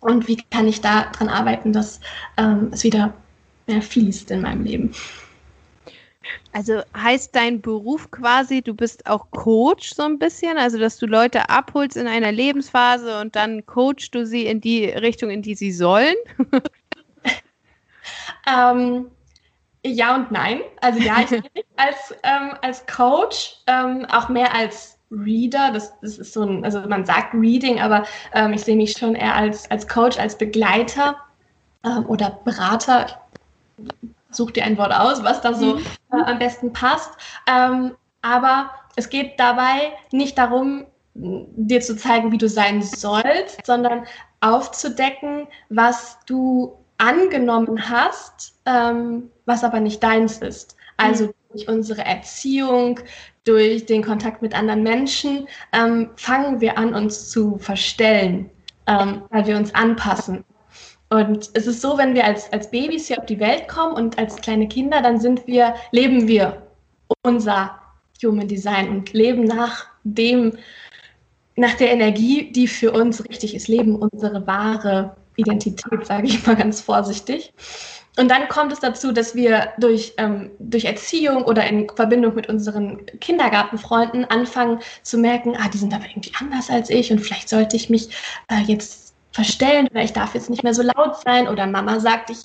und 0.00 0.26
wie 0.26 0.36
kann 0.50 0.66
ich 0.66 0.80
da 0.80 1.04
dran 1.12 1.28
arbeiten, 1.28 1.72
dass 1.72 2.00
ähm, 2.36 2.70
es 2.72 2.82
wieder 2.82 3.12
mehr 3.66 3.82
fließt 3.82 4.30
in 4.30 4.42
meinem 4.42 4.64
Leben. 4.64 4.92
Also 6.52 6.82
heißt 6.96 7.34
dein 7.34 7.60
Beruf 7.60 8.10
quasi, 8.10 8.60
du 8.62 8.74
bist 8.74 9.06
auch 9.06 9.30
Coach 9.30 9.94
so 9.94 10.02
ein 10.02 10.18
bisschen, 10.18 10.58
also 10.58 10.78
dass 10.78 10.98
du 10.98 11.06
Leute 11.06 11.48
abholst 11.48 11.96
in 11.96 12.06
einer 12.06 12.32
Lebensphase 12.32 13.20
und 13.20 13.36
dann 13.36 13.64
coachst 13.66 14.14
du 14.14 14.26
sie 14.26 14.46
in 14.46 14.60
die 14.60 14.86
Richtung, 14.86 15.30
in 15.30 15.42
die 15.42 15.54
sie 15.54 15.72
sollen? 15.72 16.16
ähm, 18.46 19.06
ja 19.84 20.16
und 20.16 20.30
nein. 20.30 20.60
Also 20.80 21.00
ja, 21.00 21.20
ich 21.20 21.30
bin 21.30 21.62
als, 21.76 22.14
ähm, 22.22 22.52
als 22.62 22.84
Coach, 22.86 23.56
ähm, 23.66 24.06
auch 24.06 24.28
mehr 24.28 24.54
als 24.54 24.98
Reader. 25.10 25.70
Das, 25.72 25.92
das 26.00 26.18
ist 26.18 26.32
so 26.32 26.42
ein, 26.42 26.64
also 26.64 26.80
man 26.80 27.04
sagt 27.04 27.34
Reading, 27.34 27.80
aber 27.80 28.04
ähm, 28.34 28.52
ich 28.52 28.62
sehe 28.62 28.76
mich 28.76 28.92
schon 28.92 29.14
eher 29.14 29.34
als, 29.34 29.70
als 29.70 29.86
Coach, 29.86 30.18
als 30.18 30.36
Begleiter 30.36 31.16
ähm, 31.84 32.06
oder 32.06 32.40
Berater 32.44 33.06
such 34.30 34.52
dir 34.52 34.64
ein 34.64 34.78
Wort 34.78 34.92
aus, 34.92 35.22
was 35.24 35.40
da 35.40 35.54
so 35.54 35.76
mhm. 35.76 35.86
äh, 36.12 36.22
am 36.22 36.38
besten 36.38 36.72
passt. 36.72 37.10
Ähm, 37.46 37.92
aber 38.22 38.70
es 38.96 39.08
geht 39.08 39.38
dabei 39.38 39.92
nicht 40.12 40.36
darum, 40.38 40.86
dir 41.14 41.80
zu 41.80 41.96
zeigen, 41.96 42.32
wie 42.32 42.38
du 42.38 42.48
sein 42.48 42.82
sollst, 42.82 43.64
sondern 43.66 44.04
aufzudecken, 44.40 45.48
was 45.68 46.18
du 46.26 46.76
angenommen 46.98 47.88
hast, 47.88 48.54
ähm, 48.66 49.30
was 49.46 49.64
aber 49.64 49.80
nicht 49.80 50.02
deins 50.02 50.38
ist. 50.38 50.76
Also 50.96 51.26
mhm. 51.26 51.32
durch 51.52 51.68
unsere 51.68 52.04
Erziehung, 52.04 53.00
durch 53.44 53.86
den 53.86 54.02
Kontakt 54.04 54.42
mit 54.42 54.54
anderen 54.54 54.82
Menschen, 54.82 55.48
ähm, 55.72 56.10
fangen 56.16 56.60
wir 56.60 56.78
an, 56.78 56.94
uns 56.94 57.30
zu 57.30 57.58
verstellen, 57.58 58.50
ähm, 58.86 59.22
weil 59.30 59.46
wir 59.46 59.56
uns 59.56 59.74
anpassen. 59.74 60.44
Und 61.10 61.50
es 61.54 61.66
ist 61.66 61.80
so, 61.80 61.98
wenn 61.98 62.14
wir 62.14 62.24
als, 62.24 62.52
als 62.52 62.70
Babys 62.70 63.08
hier 63.08 63.18
auf 63.18 63.26
die 63.26 63.40
Welt 63.40 63.66
kommen 63.66 63.94
und 63.94 64.16
als 64.16 64.36
kleine 64.36 64.68
Kinder, 64.68 65.02
dann 65.02 65.18
sind 65.20 65.44
wir, 65.46 65.74
leben 65.90 66.28
wir 66.28 66.62
unser 67.22 67.78
Human 68.22 68.46
Design 68.46 68.88
und 68.88 69.12
leben 69.12 69.44
nach 69.44 69.86
dem, 70.04 70.56
nach 71.56 71.74
der 71.74 71.90
Energie, 71.90 72.52
die 72.52 72.68
für 72.68 72.92
uns 72.92 73.28
richtig 73.28 73.56
ist, 73.56 73.66
leben 73.66 73.96
unsere 73.96 74.46
wahre 74.46 75.16
Identität, 75.34 76.06
sage 76.06 76.28
ich 76.28 76.46
mal 76.46 76.54
ganz 76.54 76.80
vorsichtig. 76.80 77.52
Und 78.18 78.28
dann 78.28 78.48
kommt 78.48 78.72
es 78.72 78.80
dazu, 78.80 79.12
dass 79.12 79.34
wir 79.34 79.72
durch, 79.78 80.14
ähm, 80.16 80.50
durch 80.58 80.84
Erziehung 80.84 81.42
oder 81.44 81.66
in 81.66 81.88
Verbindung 81.88 82.34
mit 82.34 82.48
unseren 82.48 83.06
Kindergartenfreunden 83.20 84.26
anfangen 84.26 84.80
zu 85.02 85.18
merken, 85.18 85.56
ah, 85.56 85.68
die 85.68 85.78
sind 85.78 85.94
aber 85.94 86.04
irgendwie 86.04 86.32
anders 86.38 86.70
als 86.70 86.90
ich 86.90 87.12
und 87.12 87.20
vielleicht 87.20 87.48
sollte 87.48 87.76
ich 87.76 87.88
mich 87.88 88.10
äh, 88.48 88.62
jetzt 88.66 88.99
verstellen 89.32 89.88
oder 89.90 90.02
ich 90.02 90.12
darf 90.12 90.34
jetzt 90.34 90.50
nicht 90.50 90.62
mehr 90.62 90.74
so 90.74 90.82
laut 90.82 91.20
sein 91.24 91.48
oder 91.48 91.66
Mama 91.66 92.00
sagt, 92.00 92.30
ich 92.30 92.38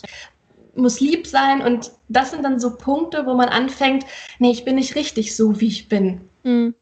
muss 0.75 0.99
lieb 0.99 1.27
sein. 1.27 1.61
Und 1.61 1.91
das 2.09 2.31
sind 2.31 2.43
dann 2.43 2.59
so 2.59 2.75
Punkte, 2.75 3.25
wo 3.25 3.33
man 3.33 3.49
anfängt, 3.49 4.05
nee, 4.39 4.51
ich 4.51 4.65
bin 4.65 4.75
nicht 4.75 4.95
richtig 4.95 5.35
so, 5.35 5.59
wie 5.59 5.67
ich 5.67 5.89
bin. 5.89 6.21
Mhm. 6.43 6.75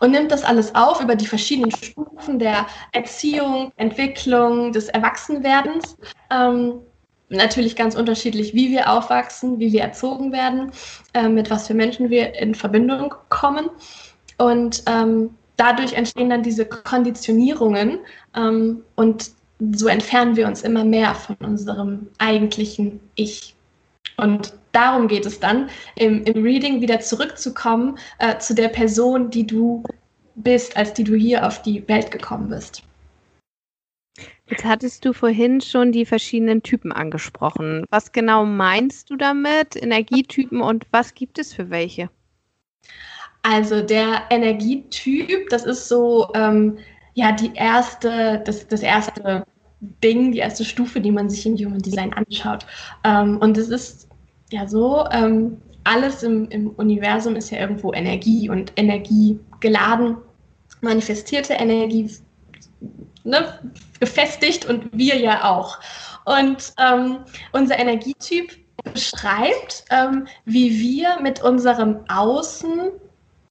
Und 0.00 0.10
nimmt 0.10 0.32
das 0.32 0.44
alles 0.44 0.74
auf 0.74 1.00
über 1.00 1.14
die 1.14 1.26
verschiedenen 1.26 1.70
Stufen 1.70 2.38
der 2.38 2.66
Erziehung, 2.92 3.70
Entwicklung, 3.76 4.72
des 4.72 4.88
Erwachsenwerdens. 4.88 5.96
Ähm, 6.30 6.80
natürlich 7.28 7.76
ganz 7.76 7.94
unterschiedlich, 7.94 8.54
wie 8.54 8.70
wir 8.70 8.90
aufwachsen, 8.90 9.58
wie 9.58 9.72
wir 9.72 9.82
erzogen 9.82 10.32
werden, 10.32 10.72
äh, 11.14 11.28
mit 11.28 11.50
was 11.50 11.66
für 11.66 11.74
Menschen 11.74 12.10
wir 12.10 12.34
in 12.34 12.54
Verbindung 12.54 13.14
kommen. 13.28 13.70
Und 14.38 14.82
ähm, 14.86 15.30
dadurch 15.56 15.92
entstehen 15.92 16.30
dann 16.30 16.42
diese 16.42 16.64
Konditionierungen 16.64 17.98
ähm, 18.34 18.82
und 18.94 19.32
so 19.58 19.88
entfernen 19.88 20.36
wir 20.36 20.46
uns 20.46 20.62
immer 20.62 20.84
mehr 20.84 21.14
von 21.14 21.36
unserem 21.36 22.08
eigentlichen 22.18 23.00
Ich. 23.14 23.54
Und 24.16 24.54
darum 24.72 25.08
geht 25.08 25.26
es 25.26 25.40
dann, 25.40 25.68
im, 25.96 26.24
im 26.24 26.42
Reading 26.42 26.80
wieder 26.80 27.00
zurückzukommen 27.00 27.98
äh, 28.18 28.38
zu 28.38 28.54
der 28.54 28.68
Person, 28.68 29.30
die 29.30 29.46
du 29.46 29.82
bist, 30.34 30.76
als 30.76 30.94
die 30.94 31.04
du 31.04 31.14
hier 31.14 31.46
auf 31.46 31.62
die 31.62 31.86
Welt 31.88 32.10
gekommen 32.10 32.48
bist. 32.48 32.82
Jetzt 34.46 34.64
hattest 34.64 35.04
du 35.04 35.12
vorhin 35.12 35.60
schon 35.60 35.92
die 35.92 36.06
verschiedenen 36.06 36.62
Typen 36.62 36.90
angesprochen. 36.90 37.84
Was 37.90 38.12
genau 38.12 38.46
meinst 38.46 39.10
du 39.10 39.16
damit? 39.16 39.76
Energietypen 39.76 40.62
und 40.62 40.86
was 40.90 41.14
gibt 41.14 41.38
es 41.38 41.52
für 41.52 41.68
welche? 41.70 42.08
Also 43.42 43.82
der 43.82 44.22
Energietyp, 44.30 45.48
das 45.50 45.64
ist 45.64 45.88
so 45.88 46.30
ähm, 46.34 46.78
ja 47.18 47.32
die 47.32 47.52
erste, 47.54 48.40
das, 48.44 48.68
das 48.68 48.80
erste 48.80 49.44
Ding, 49.80 50.30
die 50.32 50.38
erste 50.38 50.64
Stufe, 50.64 51.00
die 51.00 51.10
man 51.10 51.28
sich 51.28 51.44
im 51.46 51.56
Human 51.56 51.80
Design 51.80 52.12
anschaut. 52.14 52.64
Ähm, 53.02 53.38
und 53.38 53.58
es 53.58 53.68
ist 53.68 54.08
ja 54.52 54.68
so, 54.68 55.04
ähm, 55.10 55.60
alles 55.82 56.22
im, 56.22 56.48
im 56.50 56.70
Universum 56.70 57.34
ist 57.34 57.50
ja 57.50 57.58
irgendwo 57.58 57.92
Energie 57.92 58.48
und 58.48 58.72
Energie 58.76 59.40
geladen, 59.58 60.16
manifestierte 60.80 61.54
Energie, 61.54 62.08
ne, 63.24 63.58
gefestigt 63.98 64.66
und 64.66 64.88
wir 64.92 65.16
ja 65.16 65.50
auch. 65.50 65.78
Und 66.24 66.72
ähm, 66.78 67.18
unser 67.52 67.80
Energietyp 67.80 68.52
beschreibt, 68.92 69.84
ähm, 69.90 70.28
wie 70.44 70.78
wir 70.78 71.20
mit 71.20 71.42
unserem 71.42 71.98
Außen 72.08 72.92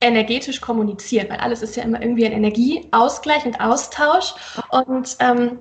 energetisch 0.01 0.61
kommunizieren, 0.61 1.29
weil 1.29 1.37
alles 1.37 1.61
ist 1.61 1.75
ja 1.75 1.83
immer 1.83 2.01
irgendwie 2.01 2.25
ein 2.25 2.31
Energieausgleich 2.31 3.45
und 3.45 3.59
Austausch. 3.59 4.33
Und 4.69 5.17
ähm, 5.19 5.59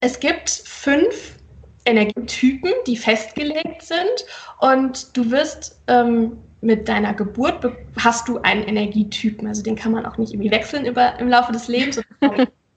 es 0.00 0.20
gibt 0.20 0.50
fünf 0.50 1.36
Energietypen, 1.84 2.72
die 2.86 2.96
festgelegt 2.96 3.82
sind. 3.82 4.26
Und 4.60 5.16
du 5.16 5.30
wirst 5.30 5.80
ähm, 5.86 6.38
mit 6.60 6.88
deiner 6.88 7.12
Geburt 7.12 7.64
hast 7.98 8.26
du 8.26 8.38
einen 8.38 8.62
Energietypen. 8.64 9.46
Also 9.46 9.62
den 9.62 9.76
kann 9.76 9.92
man 9.92 10.06
auch 10.06 10.16
nicht 10.16 10.32
irgendwie 10.32 10.50
wechseln 10.50 10.86
über, 10.86 11.18
im 11.18 11.28
Laufe 11.28 11.52
des 11.52 11.68
Lebens. 11.68 12.00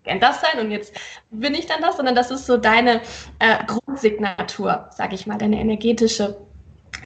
gern 0.04 0.20
das 0.20 0.42
sein 0.42 0.60
und 0.60 0.72
jetzt 0.72 0.94
bin 1.32 1.54
ich 1.54 1.68
dann 1.68 1.82
das, 1.82 1.96
sondern 1.96 2.16
das 2.16 2.30
ist 2.30 2.46
so 2.46 2.58
deine 2.58 3.02
äh, 3.40 3.64
Grundsignatur, 3.66 4.90
sage 4.92 5.16
ich 5.16 5.26
mal, 5.26 5.38
deine 5.38 5.60
energetische 5.60 6.38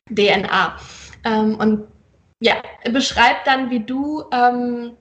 DNA. 0.10 0.78
Ähm, 1.24 1.56
und 1.56 1.88
ja, 2.40 2.56
beschreibt 2.90 3.48
dann, 3.48 3.70
wie 3.70 3.82
du 3.82 4.24
ähm, 4.32 4.94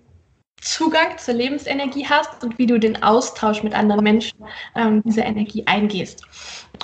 Zugang 0.60 1.16
zur 1.16 1.34
Lebensenergie 1.34 2.06
hast 2.06 2.44
und 2.44 2.58
wie 2.58 2.66
du 2.66 2.78
den 2.78 3.02
Austausch 3.02 3.62
mit 3.62 3.74
anderen 3.74 4.04
Menschen 4.04 4.38
ähm, 4.76 5.02
diese 5.04 5.22
Energie 5.22 5.66
eingehst. 5.66 6.22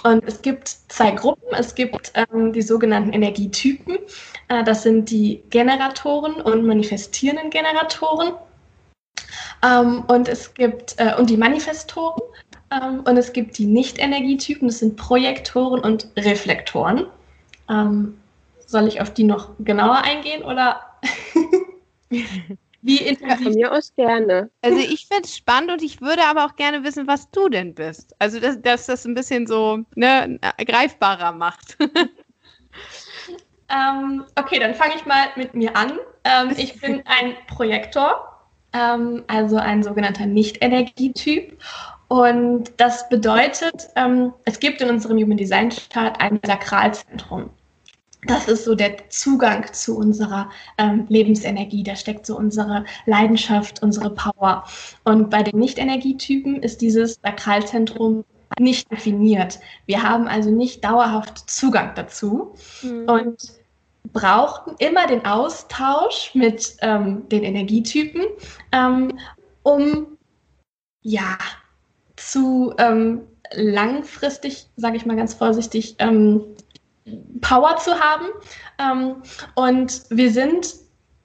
Und 0.02 0.24
es 0.24 0.40
gibt 0.40 0.68
zwei 0.88 1.10
Gruppen. 1.10 1.48
Es 1.52 1.74
gibt 1.74 2.12
ähm, 2.14 2.52
die 2.52 2.62
sogenannten 2.62 3.12
Energietypen. 3.12 3.98
Äh, 4.48 4.64
das 4.64 4.82
sind 4.82 5.10
die 5.10 5.42
Generatoren 5.50 6.40
und 6.40 6.64
manifestierenden 6.64 7.50
Generatoren. 7.50 8.32
Ähm, 9.62 10.04
und 10.08 10.28
es 10.28 10.54
gibt 10.54 10.94
äh, 10.98 11.14
und 11.18 11.28
die 11.28 11.36
Manifestoren. 11.36 12.22
Ähm, 12.72 13.00
und 13.00 13.16
es 13.18 13.32
gibt 13.32 13.58
die 13.58 13.66
Nicht-Energietypen. 13.66 14.68
Das 14.68 14.78
sind 14.78 14.96
Projektoren 14.96 15.80
und 15.80 16.08
Reflektoren. 16.16 17.06
Ähm, 17.68 18.18
soll 18.66 18.88
ich 18.88 19.00
auf 19.00 19.12
die 19.12 19.24
noch 19.24 19.50
genauer 19.60 19.98
eingehen 19.98 20.42
oder 20.42 20.80
wie 22.82 22.98
intensiv? 22.98 23.44
Von 23.44 23.54
mir 23.54 23.72
aus 23.72 23.92
gerne. 23.94 24.50
Also 24.62 24.78
ich 24.78 25.06
finde 25.06 25.24
es 25.24 25.36
spannend 25.36 25.70
und 25.72 25.82
ich 25.82 26.00
würde 26.00 26.24
aber 26.24 26.44
auch 26.46 26.56
gerne 26.56 26.84
wissen, 26.84 27.06
was 27.06 27.30
du 27.30 27.48
denn 27.48 27.74
bist. 27.74 28.14
Also 28.18 28.40
dass, 28.40 28.60
dass 28.62 28.86
das 28.86 29.04
ein 29.04 29.14
bisschen 29.14 29.46
so 29.46 29.80
ne, 29.94 30.38
greifbarer 30.64 31.32
macht. 31.32 31.76
ähm, 33.68 34.24
okay, 34.36 34.58
dann 34.58 34.74
fange 34.74 34.94
ich 34.96 35.06
mal 35.06 35.26
mit 35.36 35.54
mir 35.54 35.76
an. 35.76 35.98
Ähm, 36.24 36.54
ich 36.56 36.80
bin 36.80 37.02
ein 37.06 37.34
Projektor, 37.48 38.40
ähm, 38.72 39.24
also 39.26 39.56
ein 39.56 39.82
sogenannter 39.82 40.26
Nicht-Energietyp. 40.26 41.58
Und 42.08 42.72
das 42.76 43.08
bedeutet, 43.08 43.88
ähm, 43.96 44.32
es 44.44 44.60
gibt 44.60 44.80
in 44.80 44.90
unserem 44.90 45.18
Human 45.18 45.36
Design 45.36 45.70
Chart 45.70 46.20
ein 46.20 46.38
Sakralzentrum 46.44 47.50
das 48.26 48.48
ist 48.48 48.64
so 48.64 48.74
der 48.74 49.08
Zugang 49.08 49.72
zu 49.72 49.96
unserer 49.96 50.50
ähm, 50.78 51.06
Lebensenergie. 51.08 51.82
Da 51.82 51.96
steckt 51.96 52.26
so 52.26 52.36
unsere 52.36 52.84
Leidenschaft, 53.06 53.82
unsere 53.82 54.10
Power. 54.10 54.64
Und 55.04 55.30
bei 55.30 55.42
den 55.42 55.58
Nicht-Energietypen 55.58 56.62
ist 56.62 56.80
dieses 56.80 57.18
Sakralzentrum 57.22 58.24
nicht 58.58 58.90
definiert. 58.90 59.58
Wir 59.86 60.02
haben 60.02 60.28
also 60.28 60.50
nicht 60.50 60.84
dauerhaft 60.84 61.50
Zugang 61.50 61.92
dazu 61.94 62.54
mhm. 62.82 63.08
und 63.08 63.36
brauchen 64.12 64.74
immer 64.78 65.06
den 65.06 65.24
Austausch 65.24 66.30
mit 66.34 66.76
ähm, 66.80 67.28
den 67.28 67.42
Energietypen, 67.42 68.22
ähm, 68.72 69.18
um 69.62 70.06
ja 71.02 71.36
zu 72.16 72.72
ähm, 72.78 73.22
langfristig, 73.52 74.68
sage 74.76 74.96
ich 74.96 75.06
mal 75.06 75.16
ganz 75.16 75.34
vorsichtig, 75.34 75.96
ähm, 75.98 76.42
Power 77.40 77.76
zu 77.76 77.92
haben. 77.98 78.26
Ähm, 78.78 79.22
und 79.54 80.02
wir 80.10 80.30
sind 80.30 80.74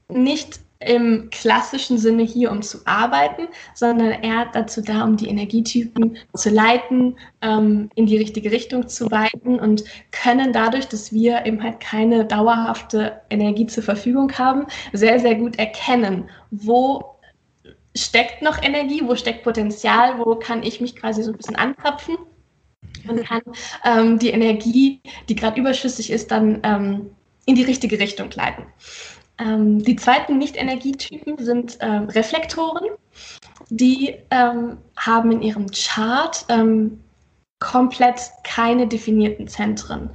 nicht 0.09 0.59
im 0.79 1.29
klassischen 1.29 1.97
Sinne 1.97 2.23
hier, 2.23 2.51
um 2.51 2.61
zu 2.61 2.79
arbeiten, 2.85 3.47
sondern 3.75 4.23
eher 4.23 4.47
dazu 4.51 4.81
da, 4.81 5.03
um 5.03 5.15
die 5.15 5.29
Energietypen 5.29 6.17
zu 6.33 6.49
leiten, 6.49 7.17
ähm, 7.41 7.89
in 7.95 8.07
die 8.07 8.17
richtige 8.17 8.51
Richtung 8.51 8.87
zu 8.87 9.11
weiten 9.11 9.59
und 9.59 9.83
können 10.11 10.53
dadurch, 10.53 10.87
dass 10.87 11.13
wir 11.13 11.45
eben 11.45 11.61
halt 11.61 11.79
keine 11.79 12.25
dauerhafte 12.25 13.21
Energie 13.29 13.67
zur 13.67 13.83
Verfügung 13.83 14.31
haben, 14.37 14.65
sehr, 14.91 15.19
sehr 15.19 15.35
gut 15.35 15.59
erkennen, 15.59 16.29
wo 16.49 17.15
steckt 17.95 18.41
noch 18.41 18.63
Energie, 18.63 19.01
wo 19.05 19.15
steckt 19.15 19.43
Potenzial, 19.43 20.17
wo 20.17 20.35
kann 20.35 20.63
ich 20.63 20.81
mich 20.81 20.95
quasi 20.95 21.21
so 21.21 21.31
ein 21.31 21.37
bisschen 21.37 21.57
anzapfen 21.57 22.17
und 23.07 23.25
kann 23.25 23.41
ähm, 23.83 24.19
die 24.19 24.29
Energie, 24.29 25.01
die 25.29 25.35
gerade 25.35 25.59
überschüssig 25.59 26.11
ist, 26.11 26.31
dann 26.31 26.59
ähm, 26.63 27.11
in 27.45 27.55
die 27.55 27.63
richtige 27.63 27.99
Richtung 27.99 28.29
leiten. 28.31 28.65
Ähm, 29.39 29.83
die 29.83 29.95
zweiten 29.95 30.37
Nicht-Energietypen 30.37 31.37
sind 31.43 31.77
ähm, 31.81 32.03
Reflektoren. 32.09 32.85
Die 33.69 34.15
ähm, 34.29 34.77
haben 34.97 35.31
in 35.31 35.41
ihrem 35.41 35.67
Chart 35.71 36.45
ähm, 36.49 36.99
komplett 37.59 38.19
keine 38.43 38.87
definierten 38.87 39.47
Zentren. 39.47 40.09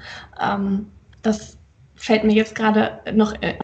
das 1.23 1.57
fällt 1.95 2.25
mir 2.25 2.35
jetzt 2.35 2.57
gerade 2.57 3.01
noch 3.13 3.41
äh, 3.41 3.57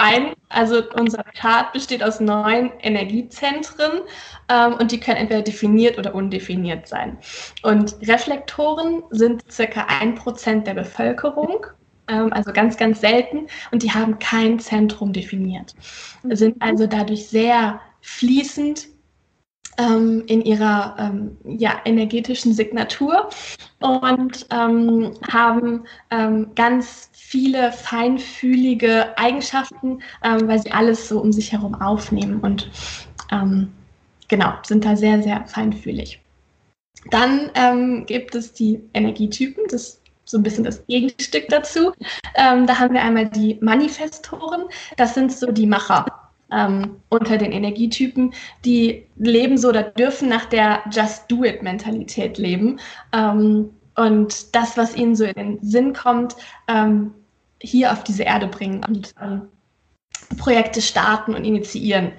ein. 0.00 0.32
Also 0.48 0.82
unser 0.94 1.22
Chart 1.22 1.72
besteht 1.72 2.02
aus 2.02 2.20
neun 2.20 2.72
Energiezentren 2.80 4.00
ähm, 4.48 4.74
und 4.74 4.90
die 4.90 4.98
können 4.98 5.18
entweder 5.18 5.42
definiert 5.42 5.98
oder 5.98 6.14
undefiniert 6.14 6.88
sein. 6.88 7.18
Und 7.62 7.96
Reflektoren 8.02 9.02
sind 9.10 9.42
circa 9.50 9.86
ein 10.00 10.14
Prozent 10.14 10.66
der 10.66 10.74
Bevölkerung, 10.74 11.66
ähm, 12.08 12.32
also 12.32 12.52
ganz, 12.52 12.76
ganz 12.76 13.00
selten 13.00 13.46
und 13.70 13.82
die 13.82 13.92
haben 13.92 14.18
kein 14.18 14.58
Zentrum 14.58 15.12
definiert, 15.12 15.74
sind 16.24 16.60
also 16.60 16.86
dadurch 16.86 17.28
sehr 17.28 17.80
fließend 18.00 18.88
ähm, 19.80 20.22
in 20.26 20.42
ihrer 20.42 20.96
ähm, 20.98 21.36
ja, 21.44 21.80
energetischen 21.84 22.52
Signatur 22.52 23.30
und 23.80 24.46
ähm, 24.50 25.14
haben 25.30 25.84
ähm, 26.10 26.48
ganz 26.54 27.10
viele 27.12 27.72
feinfühlige 27.72 29.16
Eigenschaften, 29.18 30.02
ähm, 30.22 30.48
weil 30.48 30.60
sie 30.60 30.70
alles 30.70 31.08
so 31.08 31.20
um 31.20 31.32
sich 31.32 31.52
herum 31.52 31.74
aufnehmen 31.74 32.40
und 32.40 32.70
ähm, 33.32 33.72
genau, 34.28 34.52
sind 34.62 34.84
da 34.84 34.96
sehr, 34.96 35.22
sehr 35.22 35.46
feinfühlig. 35.46 36.20
Dann 37.10 38.04
gibt 38.04 38.34
es 38.34 38.52
die 38.52 38.78
Energietypen, 38.92 39.64
das 39.70 39.82
ist 39.82 40.00
so 40.26 40.38
ein 40.38 40.42
bisschen 40.42 40.64
das 40.64 40.84
Gegenstück 40.86 41.48
dazu. 41.48 41.92
Ähm, 42.34 42.66
da 42.66 42.78
haben 42.78 42.92
wir 42.92 43.02
einmal 43.02 43.28
die 43.28 43.58
Manifestoren, 43.60 44.64
das 44.98 45.14
sind 45.14 45.32
so 45.32 45.50
die 45.50 45.66
Macher. 45.66 46.19
Ähm, 46.52 46.96
unter 47.08 47.38
den 47.38 47.52
Energietypen, 47.52 48.34
die 48.64 49.06
leben 49.16 49.56
so 49.56 49.68
oder 49.68 49.82
dürfen 49.82 50.28
nach 50.28 50.46
der 50.46 50.82
Just-Do-It-Mentalität 50.90 52.38
leben. 52.38 52.80
Ähm, 53.12 53.70
und 53.96 54.54
das, 54.54 54.76
was 54.76 54.96
ihnen 54.96 55.14
so 55.14 55.24
in 55.24 55.34
den 55.34 55.58
Sinn 55.62 55.92
kommt, 55.92 56.36
ähm, 56.68 57.12
hier 57.60 57.92
auf 57.92 58.02
diese 58.04 58.22
Erde 58.22 58.46
bringen 58.46 58.84
und 58.84 59.14
ähm, 59.20 59.42
Projekte 60.38 60.80
starten 60.80 61.34
und 61.34 61.44
initiieren. 61.44 62.12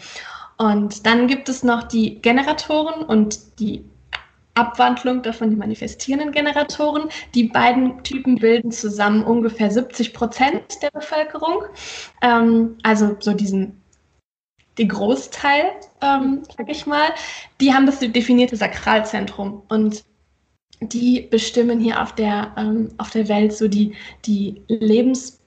Und 0.58 1.06
dann 1.06 1.28
gibt 1.28 1.50
es 1.50 1.64
noch 1.64 1.84
die 1.84 2.22
Generatoren 2.22 3.04
und 3.04 3.60
die 3.60 3.84
Abwandlung 4.54 5.22
davon, 5.24 5.50
die 5.50 5.56
manifestierenden 5.56 6.32
Generatoren. 6.32 7.10
Die 7.34 7.46
beiden 7.46 8.04
Typen 8.04 8.36
bilden 8.36 8.72
zusammen 8.72 9.24
ungefähr 9.24 9.72
70 9.72 10.14
Prozent 10.14 10.82
der 10.82 10.92
Bevölkerung. 10.92 11.64
Ähm, 12.22 12.78
also 12.84 13.16
so 13.20 13.34
diesen, 13.34 13.81
den 14.78 14.90
Großteil, 14.90 15.72
ähm, 16.02 16.44
sag 16.58 16.70
ich 16.70 16.86
mal. 16.86 17.10
Die 17.60 17.74
haben 17.74 17.86
das 17.86 18.00
definierte 18.00 18.56
Sakralzentrum 18.56 19.64
und 19.70 20.04
die 20.82 21.22
bestimmen 21.22 21.80
hier 21.80 22.02
auf 22.02 22.16
der, 22.16 22.54
ähm, 22.58 22.90
auf 22.98 23.12
der 23.12 23.28
Welt 23.28 23.54
so 23.54 23.68
die, 23.68 23.94
die 24.26 24.64
Lebenspower, 24.68 25.38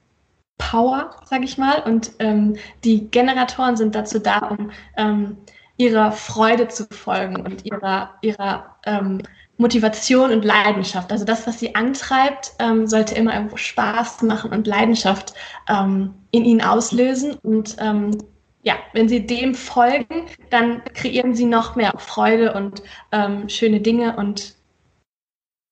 sag 1.25 1.43
ich 1.43 1.57
mal. 1.57 1.83
Und 1.83 2.11
ähm, 2.19 2.55
die 2.83 3.09
Generatoren 3.09 3.75
sind 3.75 3.95
dazu 3.95 4.19
da, 4.19 4.39
um 4.39 4.71
ähm, 4.95 5.37
ihrer 5.77 6.11
Freude 6.13 6.69
zu 6.69 6.85
folgen 6.89 7.41
und 7.41 7.65
ihrer, 7.65 8.11
ihrer 8.21 8.77
ähm, 8.85 9.21
Motivation 9.57 10.31
und 10.31 10.45
Leidenschaft. 10.45 11.11
Also 11.11 11.25
das, 11.25 11.47
was 11.47 11.59
sie 11.59 11.75
antreibt, 11.75 12.53
ähm, 12.59 12.87
sollte 12.87 13.15
immer 13.15 13.33
irgendwo 13.33 13.57
Spaß 13.57 14.21
machen 14.23 14.51
und 14.51 14.67
Leidenschaft 14.67 15.33
ähm, 15.69 16.13
in 16.31 16.45
ihnen 16.45 16.61
auslösen. 16.61 17.35
Und 17.43 17.75
ja, 18.65 18.75
wenn 18.93 19.07
sie 19.07 19.25
dem 19.25 19.55
folgen, 19.55 20.27
dann 20.49 20.83
kreieren 20.93 21.35
sie 21.35 21.45
noch 21.45 21.75
mehr 21.75 21.93
Freude 21.97 22.53
und 22.53 22.81
schöne 23.47 23.79
Dinge 23.79 24.17
und 24.17 24.55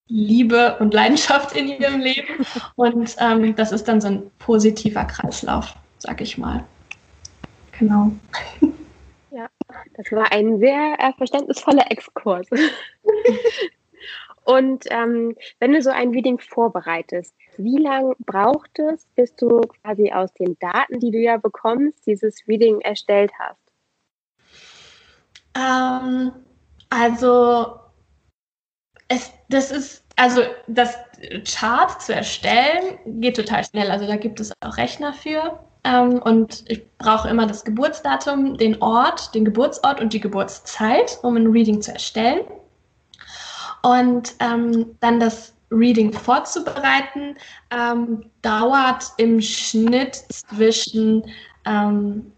Liebe 0.08 0.78
und 0.80 0.94
Leidenschaft 0.94 1.56
in 1.58 1.70
ihrem 1.70 2.00
Leben. 2.00 2.46
Und 2.76 3.16
ähm, 3.20 3.56
das 3.56 3.72
ist 3.72 3.88
dann 3.88 4.00
so 4.00 4.10
ein 4.10 4.32
positiver 4.38 5.06
Kreislauf, 5.06 5.74
sag 5.98 6.22
ich 6.22 6.38
mal. 6.38 6.64
Genau. 7.80 8.12
Ja, 9.32 9.50
das 9.96 10.12
war 10.12 10.32
ein 10.32 10.60
sehr 10.60 10.96
äh, 11.00 11.14
verständnisvoller 11.18 11.90
Exkurs. 11.90 12.48
Und 14.46 14.86
ähm, 14.92 15.36
wenn 15.60 15.72
du 15.72 15.82
so 15.82 15.90
ein 15.90 16.10
Reading 16.10 16.38
vorbereitest, 16.38 17.34
wie 17.58 17.78
lange 17.78 18.16
braucht 18.20 18.80
es, 18.80 19.06
bis 19.16 19.36
du 19.36 19.62
quasi 19.62 20.12
aus 20.12 20.34
den 20.34 20.58
Daten, 20.60 21.00
die 21.00 21.12
du 21.12 21.20
ja 21.20 21.38
bekommst, 21.38 22.06
dieses 22.06 22.48
Reading 22.48 22.82
erstellt 22.82 23.32
hast? 23.40 23.60
Ähm, 25.56 26.32
also, 26.90 27.80
es, 29.08 29.32
das 29.50 29.72
ist, 29.72 30.04
also 30.16 30.42
das 30.68 30.98
Chart 31.46 32.02
zu 32.02 32.14
erstellen 32.14 33.00
geht 33.22 33.36
total 33.36 33.64
schnell. 33.64 33.90
Also 33.92 34.08
da 34.08 34.16
gibt 34.16 34.40
es 34.40 34.52
auch 34.62 34.78
Rechner 34.78 35.14
für. 35.14 35.60
Ähm, 35.84 36.22
und 36.22 36.64
ich 36.70 36.86
brauche 36.98 37.30
immer 37.30 37.46
das 37.46 37.66
Geburtsdatum, 37.66 38.58
den 38.58 38.82
Ort, 38.82 39.36
den 39.36 39.46
Geburtsort 39.46 40.00
und 40.00 40.14
die 40.14 40.20
Geburtszeit, 40.20 41.20
um 41.24 41.36
ein 41.36 41.48
Reading 41.48 41.82
zu 41.82 41.92
erstellen. 41.92 42.42
Und 43.82 44.36
ähm, 44.40 44.96
dann 45.02 45.20
das 45.20 45.53
Reading 45.74 46.14
vorzubereiten, 46.14 47.36
ähm, 47.72 48.26
dauert 48.42 49.12
im 49.18 49.42
Schnitt 49.42 50.16
zwischen 50.30 51.24
ähm, 51.66 52.32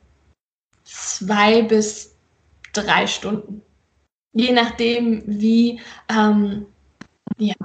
zwei 0.84 1.62
bis 1.62 2.15
drei 2.74 3.08
Stunden. 3.08 3.62
Je 4.34 4.52
nachdem, 4.52 5.24
wie, 5.26 5.80
ähm, 6.10 6.65
ja, 7.38 7.56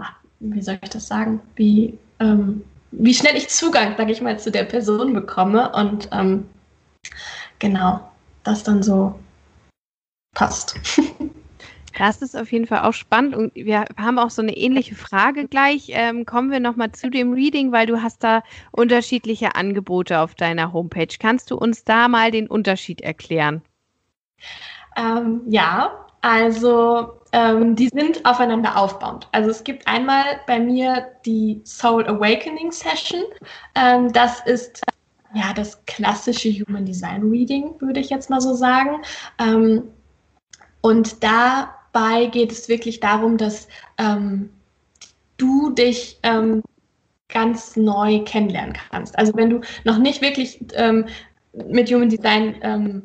wie 0.40 0.62
soll 0.62 0.78
ich 0.82 0.90
das 0.90 1.06
sagen, 1.06 1.40
wie, 1.56 1.98
ähm, 2.18 2.64
wie 2.92 3.14
schnell 3.14 3.36
ich 3.36 3.48
Zugang, 3.48 3.96
sage 3.96 4.12
ich 4.12 4.20
mal, 4.20 4.38
zu 4.38 4.50
der 4.50 4.64
Person 4.64 5.12
bekomme 5.12 5.72
und 5.72 6.08
ähm, 6.12 6.48
genau, 7.58 8.10
das 8.44 8.62
dann 8.62 8.82
so 8.82 9.18
passt. 10.34 10.78
Das 11.96 12.22
ist 12.22 12.36
auf 12.36 12.52
jeden 12.52 12.66
Fall 12.66 12.80
auch 12.80 12.92
spannend 12.92 13.34
und 13.34 13.54
wir 13.54 13.84
haben 13.96 14.18
auch 14.18 14.30
so 14.30 14.42
eine 14.42 14.56
ähnliche 14.56 14.94
Frage 14.94 15.48
gleich. 15.48 15.88
Ähm, 15.90 16.24
kommen 16.24 16.50
wir 16.50 16.60
nochmal 16.60 16.92
zu 16.92 17.10
dem 17.10 17.32
Reading, 17.32 17.72
weil 17.72 17.86
du 17.86 18.02
hast 18.02 18.22
da 18.22 18.42
unterschiedliche 18.70 19.54
Angebote 19.54 20.20
auf 20.20 20.34
deiner 20.34 20.72
Homepage. 20.72 21.16
Kannst 21.18 21.50
du 21.50 21.56
uns 21.56 21.84
da 21.84 22.08
mal 22.08 22.30
den 22.30 22.46
Unterschied 22.46 23.00
erklären? 23.00 23.62
Ähm, 24.96 25.42
ja, 25.46 26.06
also 26.22 27.20
ähm, 27.32 27.76
die 27.76 27.88
sind 27.88 28.24
aufeinander 28.24 28.76
aufbauend. 28.76 29.28
Also 29.32 29.50
es 29.50 29.64
gibt 29.64 29.86
einmal 29.86 30.24
bei 30.46 30.60
mir 30.60 31.06
die 31.24 31.60
Soul 31.64 32.06
Awakening 32.06 32.72
Session. 32.72 33.22
Ähm, 33.74 34.12
das 34.12 34.40
ist 34.46 34.82
ja 35.34 35.52
das 35.54 35.84
klassische 35.86 36.50
Human 36.50 36.84
Design 36.84 37.30
Reading, 37.30 37.74
würde 37.80 38.00
ich 38.00 38.10
jetzt 38.10 38.30
mal 38.30 38.40
so 38.40 38.54
sagen. 38.54 39.02
Ähm, 39.38 39.84
und 40.82 41.22
dabei 41.92 42.26
geht 42.26 42.52
es 42.52 42.68
wirklich 42.68 43.00
darum, 43.00 43.36
dass 43.36 43.68
ähm, 43.98 44.50
du 45.36 45.70
dich 45.70 46.18
ähm, 46.22 46.62
ganz 47.28 47.76
neu 47.76 48.20
kennenlernen 48.24 48.74
kannst. 48.90 49.18
Also 49.18 49.32
wenn 49.34 49.50
du 49.50 49.60
noch 49.84 49.98
nicht 49.98 50.20
wirklich 50.20 50.60
ähm, 50.74 51.06
mit 51.52 51.90
Human 51.90 52.08
Design 52.08 53.02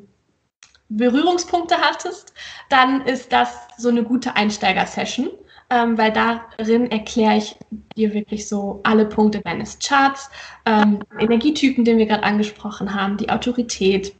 Berührungspunkte 0.89 1.75
hattest, 1.77 2.33
dann 2.69 3.01
ist 3.05 3.31
das 3.31 3.67
so 3.77 3.89
eine 3.89 4.03
gute 4.03 4.35
Einsteiger-Session, 4.35 5.29
ähm, 5.69 5.97
weil 5.97 6.11
darin 6.11 6.91
erkläre 6.91 7.37
ich 7.37 7.57
dir 7.97 8.13
wirklich 8.13 8.47
so 8.47 8.81
alle 8.83 9.05
Punkte 9.05 9.41
deines 9.41 9.79
Charts, 9.79 10.29
ähm, 10.65 10.99
Energietypen, 11.19 11.85
den 11.85 11.97
wir 11.97 12.05
gerade 12.05 12.23
angesprochen 12.23 12.93
haben, 12.93 13.17
die 13.17 13.29
Autorität, 13.29 14.13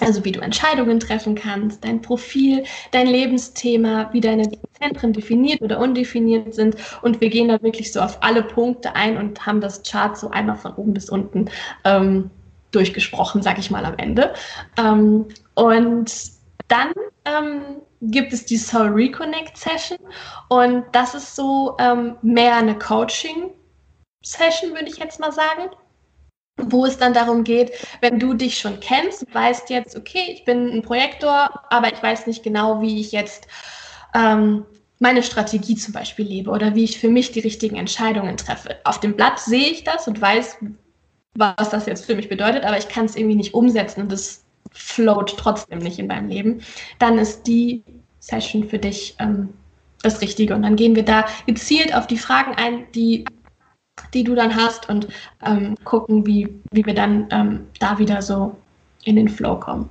also 0.00 0.24
wie 0.24 0.32
du 0.32 0.40
Entscheidungen 0.40 1.00
treffen 1.00 1.34
kannst, 1.34 1.84
dein 1.84 2.02
Profil, 2.02 2.64
dein 2.90 3.06
Lebensthema, 3.06 4.10
wie 4.12 4.20
deine 4.20 4.50
Zentren 4.78 5.12
definiert 5.12 5.62
oder 5.62 5.78
undefiniert 5.78 6.54
sind. 6.54 6.76
Und 7.02 7.20
wir 7.20 7.30
gehen 7.30 7.48
da 7.48 7.62
wirklich 7.62 7.92
so 7.92 8.00
auf 8.00 8.22
alle 8.22 8.42
Punkte 8.42 8.94
ein 8.94 9.16
und 9.16 9.46
haben 9.46 9.60
das 9.60 9.82
Chart 9.82 10.16
so 10.16 10.30
einmal 10.30 10.56
von 10.56 10.74
oben 10.74 10.92
bis 10.92 11.08
unten 11.08 11.46
ähm, 11.84 12.30
durchgesprochen, 12.72 13.42
sag 13.42 13.58
ich 13.58 13.70
mal 13.70 13.84
am 13.84 13.96
Ende. 13.96 14.34
Ähm, 14.76 15.26
und 15.54 16.12
dann 16.68 16.92
ähm, 17.24 17.62
gibt 18.02 18.32
es 18.32 18.44
die 18.44 18.58
Soul 18.58 18.88
Reconnect 18.88 19.56
Session 19.56 19.98
und 20.48 20.84
das 20.92 21.14
ist 21.14 21.34
so 21.34 21.76
ähm, 21.78 22.16
mehr 22.22 22.56
eine 22.56 22.78
Coaching 22.78 23.50
Session, 24.22 24.72
würde 24.72 24.88
ich 24.88 24.98
jetzt 24.98 25.20
mal 25.20 25.32
sagen, 25.32 25.70
wo 26.56 26.86
es 26.86 26.96
dann 26.98 27.12
darum 27.12 27.44
geht, 27.44 27.72
wenn 28.00 28.18
du 28.18 28.34
dich 28.34 28.58
schon 28.58 28.80
kennst, 28.80 29.26
weißt 29.34 29.70
jetzt, 29.70 29.96
okay, 29.96 30.32
ich 30.32 30.44
bin 30.44 30.70
ein 30.70 30.82
Projektor, 30.82 31.50
aber 31.70 31.92
ich 31.92 32.02
weiß 32.02 32.26
nicht 32.26 32.42
genau, 32.42 32.80
wie 32.80 33.00
ich 33.00 33.12
jetzt 33.12 33.46
ähm, 34.14 34.64
meine 34.98 35.22
Strategie 35.22 35.76
zum 35.76 35.92
Beispiel 35.92 36.26
lebe 36.26 36.50
oder 36.50 36.74
wie 36.74 36.84
ich 36.84 36.98
für 36.98 37.10
mich 37.10 37.32
die 37.32 37.40
richtigen 37.40 37.76
Entscheidungen 37.76 38.36
treffe. 38.36 38.76
Auf 38.84 39.00
dem 39.00 39.14
Blatt 39.14 39.38
sehe 39.38 39.68
ich 39.68 39.84
das 39.84 40.08
und 40.08 40.20
weiß, 40.20 40.58
was 41.34 41.68
das 41.68 41.84
jetzt 41.84 42.06
für 42.06 42.14
mich 42.14 42.30
bedeutet, 42.30 42.64
aber 42.64 42.78
ich 42.78 42.88
kann 42.88 43.04
es 43.04 43.16
irgendwie 43.16 43.36
nicht 43.36 43.52
umsetzen 43.52 44.02
und 44.02 44.12
das 44.12 44.42
float 44.72 45.36
trotzdem 45.36 45.78
nicht 45.78 45.98
in 45.98 46.06
meinem 46.06 46.28
Leben, 46.28 46.62
dann 46.98 47.18
ist 47.18 47.46
die 47.46 47.82
Session 48.20 48.68
für 48.68 48.78
dich 48.78 49.14
ähm, 49.18 49.50
das 50.02 50.20
Richtige. 50.20 50.54
Und 50.54 50.62
dann 50.62 50.76
gehen 50.76 50.96
wir 50.96 51.04
da 51.04 51.26
gezielt 51.46 51.94
auf 51.94 52.06
die 52.06 52.18
Fragen 52.18 52.54
ein, 52.54 52.86
die, 52.94 53.24
die 54.14 54.24
du 54.24 54.34
dann 54.34 54.54
hast 54.54 54.88
und 54.88 55.08
ähm, 55.44 55.76
gucken, 55.84 56.26
wie, 56.26 56.60
wie 56.72 56.84
wir 56.84 56.94
dann 56.94 57.28
ähm, 57.30 57.66
da 57.80 57.98
wieder 57.98 58.22
so 58.22 58.56
in 59.04 59.16
den 59.16 59.28
Flow 59.28 59.58
kommen. 59.58 59.88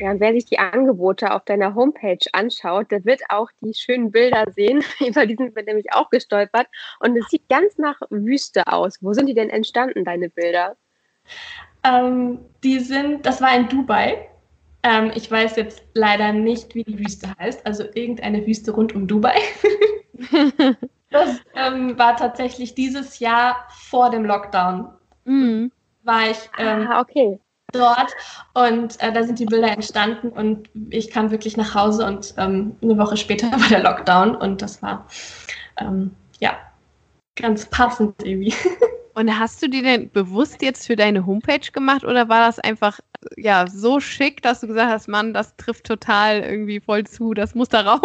Ja, 0.00 0.10
und 0.10 0.20
wer 0.20 0.32
sich 0.32 0.46
die 0.46 0.58
Angebote 0.58 1.32
auf 1.32 1.44
deiner 1.44 1.74
Homepage 1.74 2.18
anschaut, 2.32 2.90
der 2.90 3.04
wird 3.04 3.20
auch 3.28 3.48
die 3.60 3.74
schönen 3.74 4.10
Bilder 4.10 4.44
sehen. 4.50 4.82
Über 5.06 5.26
die 5.26 5.36
sind 5.36 5.54
wir 5.54 5.62
nämlich 5.62 5.92
auch 5.92 6.10
gestolpert. 6.10 6.66
Und 7.00 7.16
es 7.16 7.28
sieht 7.28 7.48
ganz 7.48 7.78
nach 7.78 8.00
Wüste 8.10 8.66
aus. 8.66 8.98
Wo 9.00 9.12
sind 9.12 9.26
die 9.26 9.34
denn 9.34 9.50
entstanden, 9.50 10.04
deine 10.04 10.30
Bilder? 10.30 10.76
Ähm, 11.84 12.40
die 12.64 12.80
sind, 12.80 13.26
das 13.26 13.40
war 13.40 13.54
in 13.54 13.68
Dubai. 13.68 14.28
Ähm, 14.82 15.12
ich 15.14 15.30
weiß 15.30 15.56
jetzt 15.56 15.84
leider 15.94 16.32
nicht, 16.32 16.74
wie 16.74 16.84
die 16.84 16.98
Wüste 16.98 17.28
heißt, 17.38 17.64
also 17.66 17.84
irgendeine 17.94 18.46
Wüste 18.46 18.72
rund 18.72 18.94
um 18.94 19.06
Dubai. 19.06 19.36
das 21.12 21.40
ähm, 21.54 21.98
war 21.98 22.16
tatsächlich 22.16 22.74
dieses 22.74 23.18
Jahr 23.18 23.66
vor 23.70 24.10
dem 24.10 24.24
Lockdown. 24.24 24.88
Mhm. 25.24 25.70
War 26.02 26.30
ich 26.30 26.38
ähm, 26.58 26.88
ah, 26.90 27.00
okay. 27.00 27.38
dort 27.72 28.12
und 28.54 29.00
äh, 29.00 29.12
da 29.12 29.22
sind 29.22 29.38
die 29.38 29.46
Bilder 29.46 29.70
entstanden 29.70 30.30
und 30.30 30.68
ich 30.90 31.10
kam 31.10 31.30
wirklich 31.30 31.56
nach 31.56 31.74
Hause 31.74 32.06
und 32.06 32.34
ähm, 32.38 32.76
eine 32.82 32.98
Woche 32.98 33.16
später 33.16 33.50
war 33.52 33.68
der 33.68 33.82
Lockdown 33.82 34.34
und 34.34 34.62
das 34.62 34.82
war 34.82 35.06
ähm, 35.78 36.10
ja 36.40 36.56
ganz 37.36 37.66
passend 37.66 38.14
irgendwie. 38.24 38.54
Und 39.14 39.38
hast 39.38 39.62
du 39.62 39.68
die 39.68 39.82
denn 39.82 40.10
bewusst 40.10 40.62
jetzt 40.62 40.86
für 40.86 40.96
deine 40.96 41.26
Homepage 41.26 41.70
gemacht 41.70 42.02
oder 42.02 42.30
war 42.30 42.46
das 42.46 42.58
einfach 42.58 42.98
ja 43.36 43.66
so 43.66 44.00
schick, 44.00 44.40
dass 44.40 44.60
du 44.60 44.68
gesagt 44.68 44.90
hast, 44.90 45.06
Mann, 45.06 45.34
das 45.34 45.54
trifft 45.56 45.84
total 45.84 46.40
irgendwie 46.40 46.80
voll 46.80 47.04
zu, 47.04 47.34
das 47.34 47.54
muss 47.54 47.68
darauf? 47.68 48.00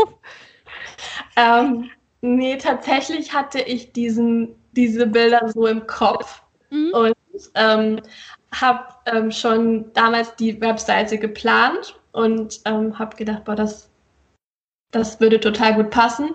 Ähm, 1.37 1.89
nee, 2.21 2.57
tatsächlich 2.57 3.33
hatte 3.33 3.59
ich 3.59 3.91
diesen, 3.93 4.55
diese 4.73 5.07
Bilder 5.07 5.49
so 5.49 5.67
im 5.67 5.85
Kopf 5.87 6.41
mhm. 6.69 6.91
und 6.93 7.15
ähm, 7.55 8.01
habe 8.53 8.85
ähm, 9.05 9.31
schon 9.31 9.91
damals 9.93 10.35
die 10.35 10.59
Webseite 10.61 11.17
geplant 11.17 11.99
und 12.11 12.61
ähm, 12.65 12.97
habe 12.97 13.15
gedacht, 13.15 13.45
boah, 13.45 13.55
das, 13.55 13.89
das 14.91 15.19
würde 15.19 15.39
total 15.39 15.75
gut 15.75 15.89
passen. 15.89 16.31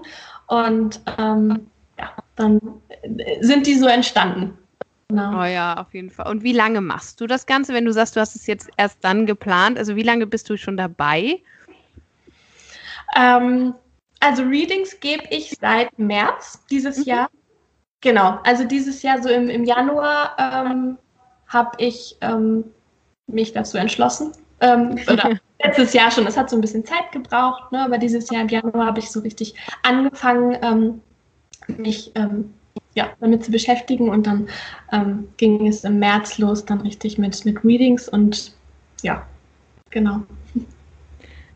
Und 0.47 1.01
ähm, 1.18 1.66
ja, 1.99 2.12
dann 2.37 2.61
sind 3.40 3.66
die 3.66 3.79
so 3.79 3.87
entstanden. 3.87 4.57
Genau. 5.09 5.42
Oh 5.42 5.45
ja, 5.45 5.77
auf 5.77 5.92
jeden 5.92 6.11
Fall. 6.11 6.31
Und 6.31 6.42
wie 6.42 6.53
lange 6.53 6.81
machst 6.81 7.21
du 7.21 7.27
das 7.27 7.47
Ganze, 7.47 7.75
wenn 7.75 7.85
du 7.85 7.92
sagst, 7.92 8.16
du 8.16 8.21
hast 8.21 8.35
es 8.35 8.47
jetzt 8.47 8.71
erst 8.77 8.99
dann 9.03 9.27
geplant? 9.27 9.79
Also 9.79 9.97
wie 9.97 10.03
lange 10.03 10.27
bist 10.27 10.49
du 10.49 10.57
schon 10.57 10.77
dabei? 10.77 11.42
Ähm, 13.14 13.75
also 14.22 14.44
Readings 14.44 14.98
gebe 15.00 15.24
ich 15.30 15.56
seit 15.61 15.98
März 15.98 16.64
dieses 16.70 16.98
mhm. 16.98 17.04
Jahr. 17.04 17.30
Genau, 18.00 18.38
also 18.44 18.64
dieses 18.64 19.02
Jahr 19.02 19.22
so 19.22 19.28
im, 19.28 19.48
im 19.48 19.64
Januar 19.64 20.37
ähm, 20.38 20.98
habe 21.48 21.70
ich 21.78 22.16
ähm, 22.20 22.64
mich 23.26 23.52
dazu 23.52 23.78
entschlossen. 23.78 24.32
Ähm, 24.61 24.96
oder 25.11 25.38
letztes 25.62 25.92
Jahr 25.92 26.11
schon, 26.11 26.26
es 26.26 26.37
hat 26.37 26.50
so 26.50 26.56
ein 26.56 26.61
bisschen 26.61 26.85
Zeit 26.85 27.12
gebraucht, 27.12 27.70
ne, 27.72 27.85
aber 27.85 27.98
dieses 27.98 28.30
Jahr 28.30 28.42
im 28.42 28.48
Januar 28.48 28.87
habe 28.87 28.98
ich 28.98 29.11
so 29.11 29.20
richtig 29.20 29.54
angefangen, 29.82 30.56
ähm, 30.62 31.00
mich 31.78 32.11
ähm, 32.14 32.52
ja, 32.94 33.11
damit 33.20 33.44
zu 33.44 33.50
beschäftigen. 33.50 34.08
Und 34.08 34.26
dann 34.26 34.48
ähm, 34.92 35.28
ging 35.37 35.66
es 35.66 35.85
im 35.85 35.98
März 35.98 36.38
los, 36.38 36.64
dann 36.64 36.80
richtig 36.80 37.18
mit, 37.18 37.44
mit 37.44 37.64
Readings 37.64 38.08
und 38.08 38.52
ja, 39.02 39.26
genau. 39.90 40.22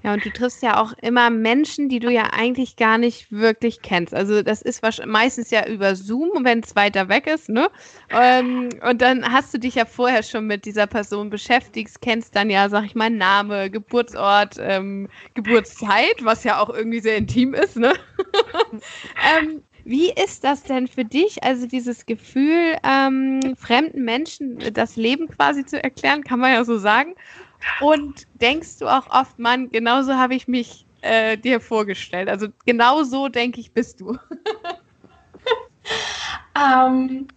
Ja, 0.07 0.15
und 0.15 0.25
du 0.25 0.31
triffst 0.31 0.63
ja 0.63 0.81
auch 0.81 0.93
immer 1.03 1.31
Menschen, 1.31 1.89
die 1.89 1.99
du 1.99 2.13
ja 2.13 2.31
eigentlich 2.33 2.77
gar 2.77 2.97
nicht 2.97 3.33
wirklich 3.33 3.83
kennst. 3.83 4.15
Also 4.15 4.41
das 4.41 4.63
ist 4.63 4.81
meistens 5.05 5.51
ja 5.51 5.67
über 5.67 5.97
Zoom, 5.97 6.45
wenn 6.45 6.61
es 6.61 6.77
weiter 6.77 7.09
weg 7.09 7.27
ist, 7.27 7.49
ne? 7.49 7.69
Ähm, 8.13 8.69
und 8.89 9.03
dann 9.03 9.33
hast 9.33 9.53
du 9.53 9.59
dich 9.59 9.75
ja 9.75 9.85
vorher 9.85 10.23
schon 10.23 10.47
mit 10.47 10.65
dieser 10.65 10.87
Person 10.87 11.29
beschäftigt, 11.29 12.01
kennst 12.03 12.37
dann 12.37 12.51
ja, 12.51 12.69
sag 12.69 12.85
ich 12.85 12.95
mal, 12.95 13.11
Name, 13.11 13.69
Geburtsort, 13.69 14.55
ähm, 14.61 15.09
Geburtszeit, 15.35 16.23
was 16.23 16.45
ja 16.45 16.61
auch 16.61 16.71
irgendwie 16.71 17.01
sehr 17.01 17.17
intim 17.17 17.53
ist, 17.53 17.75
ne? 17.77 17.93
ähm, 19.41 19.65
wie 19.83 20.13
ist 20.13 20.45
das 20.45 20.63
denn 20.63 20.87
für 20.87 21.05
dich, 21.05 21.43
also 21.43 21.67
dieses 21.67 22.07
Gefühl, 22.07 22.77
ähm, 22.85 23.55
fremden 23.57 24.05
Menschen 24.05 24.59
das 24.73 24.95
Leben 24.95 25.29
quasi 25.29 25.65
zu 25.65 25.83
erklären, 25.83 26.23
kann 26.23 26.39
man 26.39 26.53
ja 26.53 26.65
so 26.65 26.79
sagen? 26.79 27.15
Und 27.81 28.27
denkst 28.35 28.79
du 28.79 28.87
auch 28.87 29.09
oft, 29.11 29.39
Mann, 29.39 29.71
genauso 29.71 30.15
habe 30.15 30.35
ich 30.35 30.49
mich 30.49 30.87
äh, 31.03 31.37
dir 31.37 31.61
vorgestellt. 31.61 32.29
Also 32.29 32.49
genau 32.65 33.03
so, 33.03 33.29
denke 33.29 33.61
ich, 33.61 33.73
bist 33.73 34.01
du. 34.01 34.19
ähm, 36.57 37.29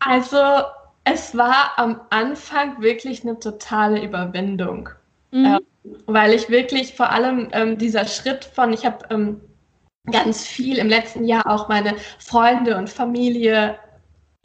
also 0.00 0.38
es 1.04 1.36
war 1.36 1.72
am 1.76 2.00
Anfang 2.10 2.80
wirklich 2.80 3.22
eine 3.22 3.38
totale 3.38 4.02
Überwindung. 4.02 4.88
Mhm. 5.30 5.44
Ähm, 5.44 5.60
weil 6.06 6.32
ich 6.32 6.48
wirklich 6.48 6.94
vor 6.94 7.10
allem 7.10 7.48
ähm, 7.52 7.78
dieser 7.78 8.06
Schritt 8.06 8.44
von, 8.44 8.72
ich 8.72 8.86
habe 8.86 9.04
ähm, 9.10 9.40
ganz 10.10 10.46
viel 10.46 10.78
im 10.78 10.88
letzten 10.88 11.24
Jahr 11.24 11.46
auch 11.46 11.68
meine 11.68 11.96
Freunde 12.18 12.76
und 12.76 12.90
Familie 12.90 13.78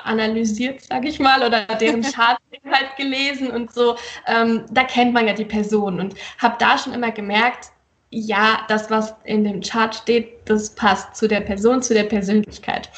analysiert, 0.07 0.81
sage 0.81 1.07
ich 1.07 1.19
mal, 1.19 1.45
oder 1.45 1.65
deren 1.65 2.01
Chart 2.13 2.37
halt 2.71 2.95
gelesen 2.97 3.51
und 3.51 3.73
so. 3.73 3.95
Ähm, 4.25 4.65
da 4.71 4.83
kennt 4.83 5.13
man 5.13 5.27
ja 5.27 5.33
die 5.33 5.45
Person 5.45 5.99
und 5.99 6.15
habe 6.39 6.55
da 6.59 6.77
schon 6.77 6.93
immer 6.93 7.11
gemerkt, 7.11 7.71
ja, 8.09 8.59
das, 8.69 8.89
was 8.89 9.13
in 9.25 9.43
dem 9.43 9.61
Chart 9.61 9.93
steht, 9.93 10.49
das 10.49 10.73
passt 10.75 11.15
zu 11.15 11.27
der 11.27 11.41
Person, 11.41 11.81
zu 11.81 11.93
der 11.93 12.03
Persönlichkeit. 12.03 12.89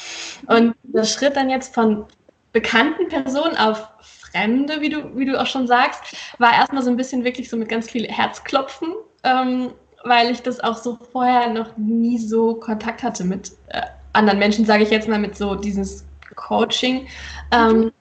Und 0.46 0.74
der 0.84 1.04
Schritt 1.04 1.36
dann 1.36 1.50
jetzt 1.50 1.74
von 1.74 2.04
bekannten 2.52 3.08
Personen 3.08 3.56
auf 3.56 3.88
Fremde, 4.00 4.80
wie 4.80 4.88
du, 4.88 5.16
wie 5.16 5.24
du 5.24 5.40
auch 5.40 5.46
schon 5.46 5.66
sagst, 5.66 6.14
war 6.38 6.52
erstmal 6.52 6.82
so 6.82 6.90
ein 6.90 6.96
bisschen 6.96 7.24
wirklich 7.24 7.50
so 7.50 7.56
mit 7.56 7.68
ganz 7.68 7.90
viel 7.90 8.06
Herzklopfen, 8.06 8.94
ähm, 9.24 9.72
weil 10.04 10.30
ich 10.30 10.42
das 10.42 10.60
auch 10.60 10.76
so 10.76 10.98
vorher 11.10 11.50
noch 11.50 11.76
nie 11.76 12.18
so 12.18 12.54
Kontakt 12.54 13.02
hatte 13.02 13.24
mit 13.24 13.52
äh, 13.68 13.82
anderen 14.12 14.38
Menschen, 14.38 14.64
sage 14.64 14.84
ich 14.84 14.90
jetzt 14.90 15.08
mal, 15.08 15.18
mit 15.18 15.36
so 15.36 15.56
dieses 15.56 16.04
Coaching. 16.36 17.08
Ähm, 17.52 17.92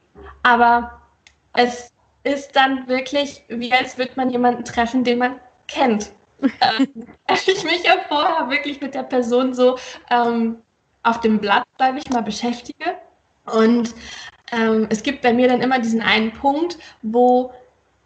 aber 0.44 1.00
es 1.54 1.92
ist 2.24 2.56
dann 2.56 2.88
wirklich, 2.88 3.44
wie 3.48 3.72
als 3.72 3.98
würde 3.98 4.12
man 4.16 4.30
jemanden 4.30 4.64
treffen, 4.64 5.04
den 5.04 5.20
man 5.20 5.40
kennt. 5.68 6.12
ähm, 6.42 7.08
ich 7.48 7.64
mich 7.64 7.84
ja 7.84 7.98
vorher 8.08 8.50
wirklich 8.50 8.82
mit 8.82 8.94
der 8.94 9.04
Person 9.04 9.54
so 9.54 9.78
ähm, 10.10 10.58
auf 11.04 11.20
dem 11.22 11.40
Blatt, 11.40 11.66
bleibe 11.78 12.00
ich 12.00 12.10
mal, 12.10 12.22
beschäftige. 12.22 12.96
Und 13.46 13.94
ähm, 14.52 14.88
es 14.90 15.04
gibt 15.04 15.22
bei 15.22 15.34
mir 15.34 15.48
dann 15.48 15.62
immer 15.62 15.80
diesen 15.80 16.02
einen 16.02 16.32
Punkt, 16.32 16.78
wo 17.02 17.52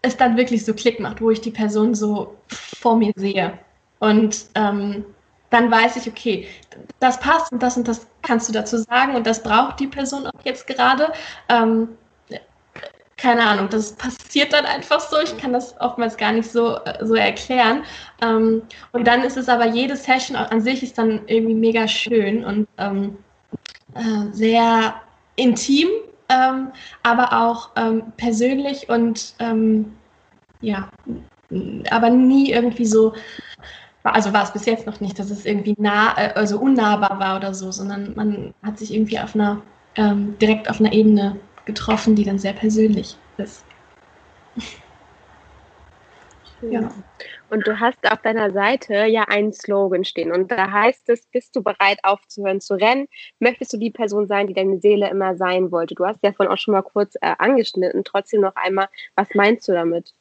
es 0.02 0.18
dann 0.18 0.38
wirklich 0.38 0.66
so 0.66 0.74
Klick 0.74 1.00
macht, 1.00 1.22
wo 1.22 1.32
ich 1.32 1.42
die 1.42 1.52
Person 1.52 1.96
so 1.96 2.36
vor 2.48 2.96
mir 2.96 3.14
sehe. 3.16 3.58
Und 4.00 4.46
ähm, 4.56 5.06
dann 5.54 5.70
weiß 5.70 5.98
ich, 5.98 6.08
okay, 6.08 6.48
das 7.00 7.20
passt 7.20 7.52
und 7.52 7.62
das 7.62 7.78
und 7.78 7.88
das 7.88 8.08
kannst 8.24 8.50
du 8.50 8.54
dazu 8.54 8.78
sagen 8.78 9.16
und 9.16 9.28
das 9.28 9.44
braucht 9.44 9.80
die 9.80 9.88
Person 9.88 10.26
auch 10.26 10.44
jetzt 10.44 10.66
gerade. 10.66 11.14
Ähm, 11.48 11.90
keine 13.18 13.46
Ahnung, 13.46 13.70
das 13.70 13.94
passiert 13.94 14.52
dann 14.52 14.66
einfach 14.66 15.00
so. 15.00 15.18
Ich 15.22 15.38
kann 15.38 15.54
das 15.54 15.80
oftmals 15.80 16.18
gar 16.18 16.32
nicht 16.32 16.52
so, 16.52 16.80
so 17.02 17.14
erklären. 17.16 17.84
Ähm, 18.22 18.64
und 18.92 19.08
dann 19.08 19.22
ist 19.22 19.38
es 19.38 19.48
aber 19.48 19.68
jede 19.68 19.96
Session 19.96 20.36
an 20.36 20.60
sich 20.60 20.84
ist 20.84 20.98
dann 20.98 21.22
irgendwie 21.28 21.54
mega 21.54 21.88
schön 21.88 22.44
und 22.44 22.68
ähm, 22.80 23.18
äh, 23.94 24.32
sehr 24.32 24.96
intim, 25.36 25.88
ähm, 26.30 26.72
aber 27.04 27.32
auch 27.32 27.70
ähm, 27.76 28.12
persönlich 28.18 28.90
und 28.90 29.36
ähm, 29.40 29.94
ja, 30.62 30.90
aber 31.92 32.10
nie 32.10 32.52
irgendwie 32.52 32.86
so 32.86 33.14
also 34.12 34.34
war 34.34 34.44
es 34.44 34.52
bis 34.52 34.66
jetzt 34.66 34.86
noch 34.86 35.00
nicht, 35.00 35.18
dass 35.18 35.30
es 35.30 35.46
irgendwie 35.46 35.76
nah, 35.78 36.18
äh, 36.18 36.34
also 36.34 36.60
unnahbar 36.60 37.20
war 37.20 37.38
oder 37.38 37.54
so, 37.54 37.72
sondern 37.72 38.14
man 38.16 38.54
hat 38.64 38.78
sich 38.78 38.94
irgendwie 38.94 39.20
auf 39.20 39.36
einer, 39.36 39.62
ähm, 39.96 40.38
direkt 40.40 40.70
auf 40.70 40.80
einer 40.80 40.92
Ebene 40.92 41.38
getroffen, 41.66 42.16
die 42.16 42.26
dann 42.26 42.40
sehr 42.40 42.54
persönlich 42.54 43.16
ist. 43.38 43.64
Ja. 46.62 46.90
Und 47.50 47.68
du 47.68 47.80
hast 47.80 48.10
auf 48.10 48.22
deiner 48.22 48.52
Seite 48.52 49.06
ja 49.06 49.24
einen 49.24 49.54
Slogan 49.54 50.06
stehen 50.06 50.32
und 50.32 50.50
da 50.50 50.72
heißt 50.72 51.10
es, 51.10 51.26
bist 51.28 51.56
du 51.56 51.62
bereit 51.62 52.00
aufzuhören 52.04 52.62
zu 52.62 52.76
rennen? 52.76 53.08
Möchtest 53.40 53.74
du 53.74 53.78
die 53.78 53.92
Person 53.92 54.28
sein, 54.28 54.48
die 54.48 54.54
deine 54.54 54.80
Seele 54.80 55.10
immer 55.10 55.36
sein 55.36 55.72
wollte? 55.72 55.94
Du 55.94 56.06
hast 56.06 56.24
ja 56.24 56.32
von 56.32 56.48
auch 56.48 56.58
schon 56.58 56.74
mal 56.74 56.82
kurz 56.82 57.16
äh, 57.22 57.36
angeschnitten. 57.38 58.04
Trotzdem 58.04 58.42
noch 58.42 58.56
einmal, 58.56 58.88
was 59.16 59.28
meinst 59.34 59.68
du 59.68 59.74
damit? 59.74 60.14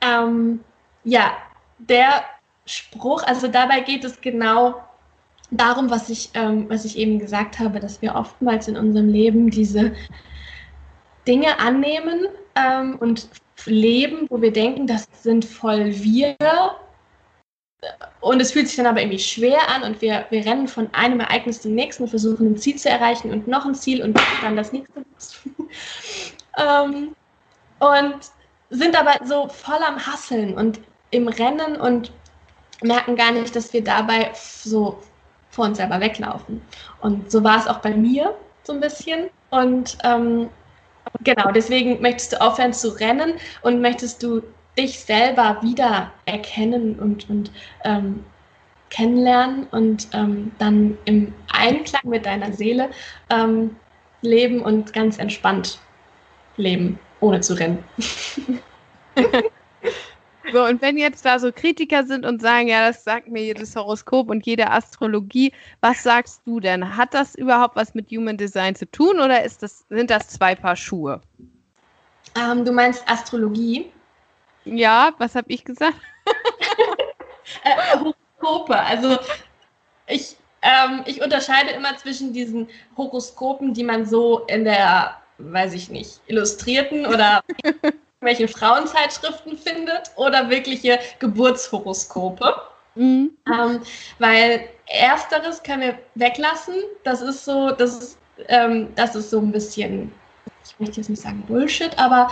Ähm, 0.00 0.60
ja, 1.04 1.36
der 1.78 2.24
Spruch. 2.70 3.22
Also 3.24 3.48
dabei 3.48 3.80
geht 3.80 4.04
es 4.04 4.20
genau 4.20 4.80
darum, 5.50 5.90
was 5.90 6.08
ich, 6.08 6.30
ähm, 6.34 6.68
was 6.68 6.84
ich 6.84 6.96
eben 6.96 7.18
gesagt 7.18 7.58
habe, 7.58 7.80
dass 7.80 8.00
wir 8.00 8.14
oftmals 8.14 8.68
in 8.68 8.76
unserem 8.76 9.08
Leben 9.08 9.50
diese 9.50 9.92
Dinge 11.26 11.58
annehmen 11.58 12.28
ähm, 12.54 12.96
und 12.98 13.28
leben, 13.66 14.26
wo 14.30 14.40
wir 14.40 14.52
denken, 14.52 14.86
das 14.86 15.06
sind 15.22 15.44
voll 15.44 15.92
wir. 15.94 16.36
Und 18.20 18.40
es 18.40 18.52
fühlt 18.52 18.68
sich 18.68 18.76
dann 18.76 18.86
aber 18.86 19.00
irgendwie 19.00 19.18
schwer 19.18 19.68
an 19.74 19.82
und 19.82 20.02
wir, 20.02 20.26
wir 20.30 20.44
rennen 20.44 20.68
von 20.68 20.92
einem 20.92 21.20
Ereignis 21.20 21.62
zum 21.62 21.74
nächsten 21.74 22.04
und 22.04 22.10
versuchen 22.10 22.52
ein 22.52 22.58
Ziel 22.58 22.76
zu 22.76 22.90
erreichen 22.90 23.30
und 23.32 23.48
noch 23.48 23.64
ein 23.64 23.74
Ziel 23.74 24.02
und 24.02 24.18
dann 24.42 24.56
das 24.56 24.72
nächste. 24.72 24.92
ähm, 26.58 27.14
und 27.78 28.16
sind 28.70 28.98
aber 28.98 29.26
so 29.26 29.48
voll 29.48 29.82
am 29.86 30.04
Hasseln 30.06 30.54
und 30.54 30.80
im 31.10 31.28
Rennen 31.28 31.76
und 31.76 32.12
merken 32.82 33.16
gar 33.16 33.32
nicht, 33.32 33.54
dass 33.54 33.72
wir 33.72 33.82
dabei 33.84 34.30
so 34.34 34.98
vor 35.50 35.66
uns 35.66 35.78
selber 35.78 36.00
weglaufen. 36.00 36.62
Und 37.00 37.30
so 37.30 37.42
war 37.44 37.58
es 37.58 37.66
auch 37.66 37.78
bei 37.78 37.92
mir 37.92 38.34
so 38.62 38.72
ein 38.72 38.80
bisschen. 38.80 39.30
Und 39.50 39.98
ähm, 40.04 40.48
genau, 41.24 41.50
deswegen 41.50 42.00
möchtest 42.00 42.32
du 42.32 42.40
aufhören 42.40 42.72
zu 42.72 42.88
rennen 42.88 43.34
und 43.62 43.80
möchtest 43.80 44.22
du 44.22 44.42
dich 44.78 45.00
selber 45.00 45.58
wieder 45.62 46.12
erkennen 46.26 46.98
und, 46.98 47.28
und 47.28 47.50
ähm, 47.84 48.24
kennenlernen 48.90 49.66
und 49.70 50.08
ähm, 50.12 50.52
dann 50.58 50.96
im 51.04 51.32
Einklang 51.52 52.02
mit 52.04 52.26
deiner 52.26 52.52
Seele 52.52 52.90
ähm, 53.30 53.76
leben 54.22 54.62
und 54.62 54.92
ganz 54.92 55.18
entspannt 55.18 55.80
leben, 56.56 56.98
ohne 57.20 57.40
zu 57.40 57.54
rennen. 57.54 57.82
So, 60.52 60.64
und 60.64 60.82
wenn 60.82 60.98
jetzt 60.98 61.24
da 61.24 61.38
so 61.38 61.52
Kritiker 61.52 62.04
sind 62.04 62.24
und 62.24 62.42
sagen, 62.42 62.68
ja, 62.68 62.88
das 62.88 63.04
sagt 63.04 63.28
mir 63.28 63.42
jedes 63.42 63.76
Horoskop 63.76 64.30
und 64.30 64.44
jede 64.46 64.70
Astrologie, 64.70 65.52
was 65.80 66.02
sagst 66.02 66.42
du 66.44 66.60
denn? 66.60 66.96
Hat 66.96 67.14
das 67.14 67.34
überhaupt 67.34 67.76
was 67.76 67.94
mit 67.94 68.10
Human 68.10 68.36
Design 68.36 68.74
zu 68.74 68.90
tun 68.90 69.20
oder 69.20 69.44
ist 69.44 69.62
das, 69.62 69.84
sind 69.88 70.10
das 70.10 70.28
zwei 70.28 70.54
Paar 70.54 70.76
Schuhe? 70.76 71.20
Ähm, 72.36 72.64
du 72.64 72.72
meinst 72.72 73.08
Astrologie? 73.08 73.92
Ja, 74.64 75.12
was 75.18 75.34
habe 75.34 75.46
ich 75.50 75.64
gesagt? 75.64 75.96
äh, 77.64 77.98
Horoskope. 77.98 78.78
Also 78.78 79.18
ich, 80.06 80.36
ähm, 80.62 81.02
ich 81.06 81.22
unterscheide 81.22 81.70
immer 81.70 81.96
zwischen 81.96 82.32
diesen 82.32 82.68
Horoskopen, 82.96 83.74
die 83.74 83.84
man 83.84 84.06
so 84.06 84.40
in 84.46 84.64
der, 84.64 85.16
weiß 85.38 85.74
ich 85.74 85.90
nicht, 85.90 86.20
illustrierten 86.26 87.06
oder 87.06 87.42
welchen 88.20 88.48
Frauenzeitschriften 88.48 89.56
findet 89.56 90.10
oder 90.16 90.48
wirkliche 90.50 90.98
Geburtshoroskope. 91.18 92.54
Mhm. 92.94 93.30
Ähm, 93.46 93.80
weil 94.18 94.68
ersteres 94.86 95.62
können 95.62 95.82
wir 95.82 95.98
weglassen. 96.16 96.74
Das 97.04 97.22
ist 97.22 97.44
so, 97.44 97.70
das 97.70 97.98
ist, 97.98 98.18
ähm, 98.48 98.88
das 98.94 99.14
ist 99.14 99.30
so 99.30 99.38
ein 99.38 99.52
bisschen, 99.52 100.12
ich 100.64 100.78
möchte 100.78 101.00
jetzt 101.00 101.08
nicht 101.08 101.22
sagen 101.22 101.42
Bullshit, 101.46 101.96
aber 101.98 102.30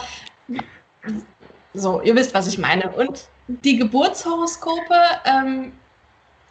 so, 1.74 2.00
ihr 2.02 2.14
wisst, 2.14 2.34
was 2.34 2.48
ich 2.48 2.58
meine. 2.58 2.90
Und 2.90 3.28
die 3.46 3.78
Geburtshoroskope 3.78 5.00
ähm, 5.24 5.72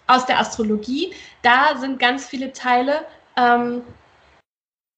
aus 0.07 0.25
der 0.25 0.39
Astrologie, 0.39 1.13
da 1.41 1.77
sind 1.77 1.99
ganz 1.99 2.25
viele 2.25 2.53
Teile. 2.53 3.05
Ähm, 3.35 3.83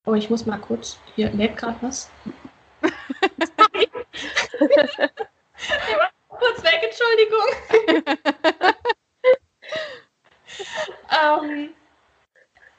oh, 0.06 0.14
ich 0.14 0.30
muss 0.30 0.46
mal 0.46 0.60
kurz, 0.60 1.00
hier 1.16 1.30
lebt 1.32 1.58
gerade 1.58 1.78
was. 1.82 2.10
kurz 6.30 6.64
weg, 6.64 6.82
Entschuldigung. 6.84 7.48
ähm, 11.54 11.70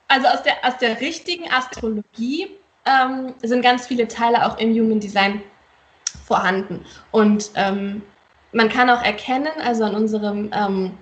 also 0.08 0.26
aus 0.28 0.42
der, 0.42 0.64
aus 0.64 0.76
der 0.78 1.00
richtigen 1.00 1.50
Astrologie 1.50 2.56
ähm, 2.84 3.34
sind 3.42 3.62
ganz 3.62 3.86
viele 3.86 4.08
Teile 4.08 4.46
auch 4.46 4.58
im 4.58 4.70
Human 4.72 5.00
Design 5.00 5.42
vorhanden. 6.26 6.84
Und 7.10 7.50
ähm, 7.54 8.02
man 8.52 8.68
kann 8.68 8.90
auch 8.90 9.02
erkennen, 9.02 9.52
also 9.62 9.84
an 9.84 9.94
unserem 9.94 10.50
ähm, 10.52 10.98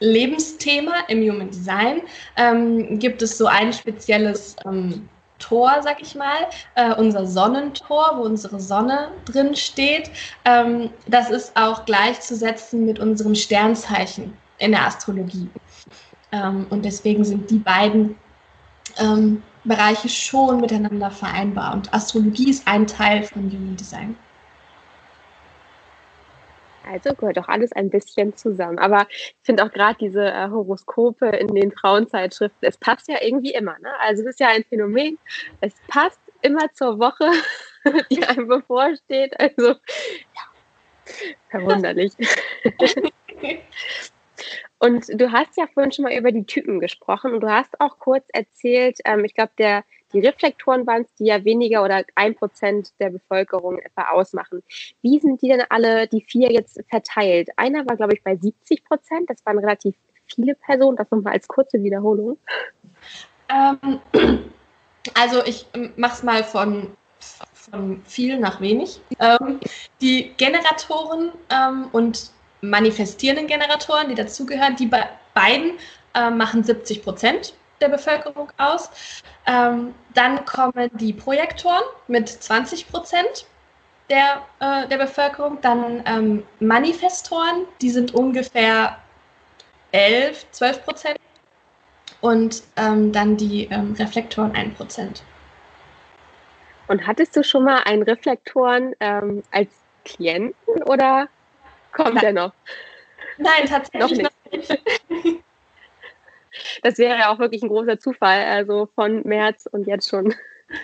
Lebensthema 0.00 1.00
im 1.08 1.20
Human 1.20 1.50
Design 1.50 2.02
ähm, 2.36 2.98
gibt 2.98 3.22
es 3.22 3.38
so 3.38 3.46
ein 3.46 3.72
spezielles 3.72 4.56
ähm, 4.66 5.08
Tor, 5.38 5.80
sag 5.82 6.00
ich 6.00 6.14
mal, 6.14 6.48
äh, 6.74 6.94
unser 6.94 7.26
Sonnentor, 7.26 8.14
wo 8.16 8.22
unsere 8.22 8.60
Sonne 8.60 9.10
drin 9.24 9.54
steht. 9.54 10.10
Ähm, 10.44 10.90
das 11.06 11.30
ist 11.30 11.56
auch 11.56 11.84
gleichzusetzen 11.84 12.84
mit 12.86 12.98
unserem 12.98 13.34
Sternzeichen 13.34 14.36
in 14.58 14.72
der 14.72 14.86
Astrologie. 14.86 15.48
Ähm, 16.32 16.66
und 16.70 16.84
deswegen 16.84 17.24
sind 17.24 17.50
die 17.50 17.58
beiden 17.58 18.16
ähm, 18.98 19.42
Bereiche 19.64 20.08
schon 20.08 20.60
miteinander 20.60 21.10
vereinbar. 21.10 21.74
Und 21.74 21.92
Astrologie 21.92 22.50
ist 22.50 22.66
ein 22.66 22.86
Teil 22.86 23.22
von 23.24 23.50
Human 23.50 23.76
Design. 23.76 24.16
Also 26.86 27.14
gehört 27.14 27.36
doch 27.36 27.48
alles 27.48 27.72
ein 27.72 27.90
bisschen 27.90 28.36
zusammen. 28.36 28.78
Aber 28.78 29.06
ich 29.10 29.36
finde 29.42 29.64
auch 29.64 29.72
gerade 29.72 29.98
diese 30.00 30.24
äh, 30.24 30.48
Horoskope 30.48 31.26
in 31.26 31.48
den 31.48 31.72
Frauenzeitschriften, 31.72 32.68
es 32.68 32.78
passt 32.78 33.08
ja 33.08 33.16
irgendwie 33.20 33.52
immer. 33.52 33.76
Ne? 33.80 33.90
Also 34.00 34.22
es 34.22 34.30
ist 34.30 34.40
ja 34.40 34.48
ein 34.48 34.64
Phänomen, 34.64 35.18
es 35.60 35.74
passt 35.88 36.20
immer 36.42 36.72
zur 36.72 36.98
Woche, 36.98 37.30
die 38.10 38.24
einem 38.24 38.48
bevorsteht. 38.48 39.38
Also 39.38 39.68
ja, 39.68 40.42
verwunderlich. 41.50 42.12
Und 44.78 45.08
du 45.08 45.32
hast 45.32 45.56
ja 45.56 45.66
vorhin 45.72 45.92
schon 45.92 46.04
mal 46.04 46.14
über 46.14 46.30
die 46.32 46.44
Typen 46.44 46.80
gesprochen 46.80 47.32
und 47.32 47.40
du 47.40 47.50
hast 47.50 47.80
auch 47.80 47.98
kurz 47.98 48.26
erzählt, 48.32 48.98
ähm, 49.06 49.24
ich 49.24 49.34
glaube, 49.34 49.52
der 49.58 49.84
die 50.12 50.20
Reflektoren 50.20 50.86
waren 50.86 51.02
es, 51.02 51.14
die 51.14 51.26
ja 51.26 51.44
weniger 51.44 51.82
oder 51.84 52.04
ein 52.14 52.34
Prozent 52.34 52.92
der 53.00 53.10
Bevölkerung 53.10 53.78
etwa 53.78 54.10
ausmachen. 54.10 54.62
Wie 55.02 55.18
sind 55.18 55.42
die 55.42 55.48
denn 55.48 55.64
alle, 55.68 56.06
die 56.06 56.22
vier 56.22 56.52
jetzt 56.52 56.80
verteilt? 56.88 57.50
Einer 57.56 57.86
war, 57.86 57.96
glaube 57.96 58.14
ich, 58.14 58.22
bei 58.22 58.36
70 58.36 58.84
Prozent. 58.84 59.28
Das 59.30 59.44
waren 59.44 59.58
relativ 59.58 59.94
viele 60.26 60.54
Personen. 60.54 60.96
Das 60.96 61.10
nochmal 61.10 61.34
als 61.34 61.48
kurze 61.48 61.82
Wiederholung. 61.82 62.38
Ähm, 63.48 64.00
also 65.14 65.44
ich 65.44 65.66
ähm, 65.74 65.92
mache 65.96 66.14
es 66.14 66.22
mal 66.22 66.44
von, 66.44 66.96
von 67.52 68.02
viel 68.04 68.38
nach 68.38 68.60
wenig. 68.60 69.00
Ähm, 69.18 69.60
die 70.00 70.32
Generatoren 70.36 71.32
ähm, 71.50 71.88
und 71.92 72.30
manifestierenden 72.60 73.46
Generatoren, 73.46 74.08
die 74.08 74.14
dazugehören, 74.14 74.76
die 74.76 74.86
be 74.86 75.04
beiden 75.34 75.72
äh, 76.14 76.30
machen 76.30 76.64
70 76.64 77.02
Prozent 77.02 77.54
der 77.80 77.88
Bevölkerung 77.88 78.50
aus. 78.58 78.90
Ähm, 79.46 79.94
dann 80.14 80.44
kommen 80.44 80.90
die 80.94 81.12
Projektoren 81.12 81.82
mit 82.08 82.28
20 82.28 82.88
Prozent 82.88 83.46
der, 84.10 84.42
äh, 84.60 84.88
der 84.88 84.98
Bevölkerung. 84.98 85.58
Dann 85.60 86.02
ähm, 86.06 86.42
Manifestoren, 86.60 87.66
die 87.80 87.90
sind 87.90 88.14
ungefähr 88.14 88.98
11, 89.92 90.50
12 90.50 90.84
Prozent. 90.84 91.18
Und 92.20 92.62
ähm, 92.76 93.12
dann 93.12 93.36
die 93.36 93.68
ähm, 93.70 93.94
Reflektoren 93.98 94.54
1 94.54 94.74
Prozent. 94.74 95.22
Und 96.88 97.06
hattest 97.06 97.36
du 97.36 97.42
schon 97.42 97.64
mal 97.64 97.82
einen 97.84 98.02
Reflektoren 98.02 98.94
ähm, 99.00 99.42
als 99.50 99.68
Klienten 100.04 100.82
oder 100.84 101.28
kommt 101.92 102.14
Nein. 102.14 102.20
der 102.22 102.32
noch? 102.32 102.52
Nein, 103.38 103.66
tatsächlich 103.66 104.22
noch 104.22 104.30
nicht. 104.52 104.70
Noch 104.70 105.24
nicht. 105.24 105.44
Das 106.82 106.98
wäre 106.98 107.18
ja 107.18 107.32
auch 107.32 107.38
wirklich 107.38 107.62
ein 107.62 107.68
großer 107.68 107.98
Zufall. 107.98 108.44
Also 108.44 108.88
von 108.94 109.22
März 109.22 109.66
und 109.70 109.86
jetzt 109.86 110.08
schon 110.08 110.34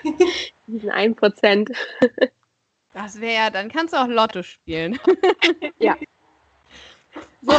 diesen 0.66 0.90
1 0.90 1.16
Prozent. 1.16 1.70
Das 2.94 3.20
wäre 3.20 3.34
ja, 3.34 3.50
dann 3.50 3.70
kannst 3.70 3.94
du 3.94 3.98
auch 3.98 4.08
Lotto 4.08 4.42
spielen. 4.42 4.98
ja. 5.78 5.96
So, 7.42 7.52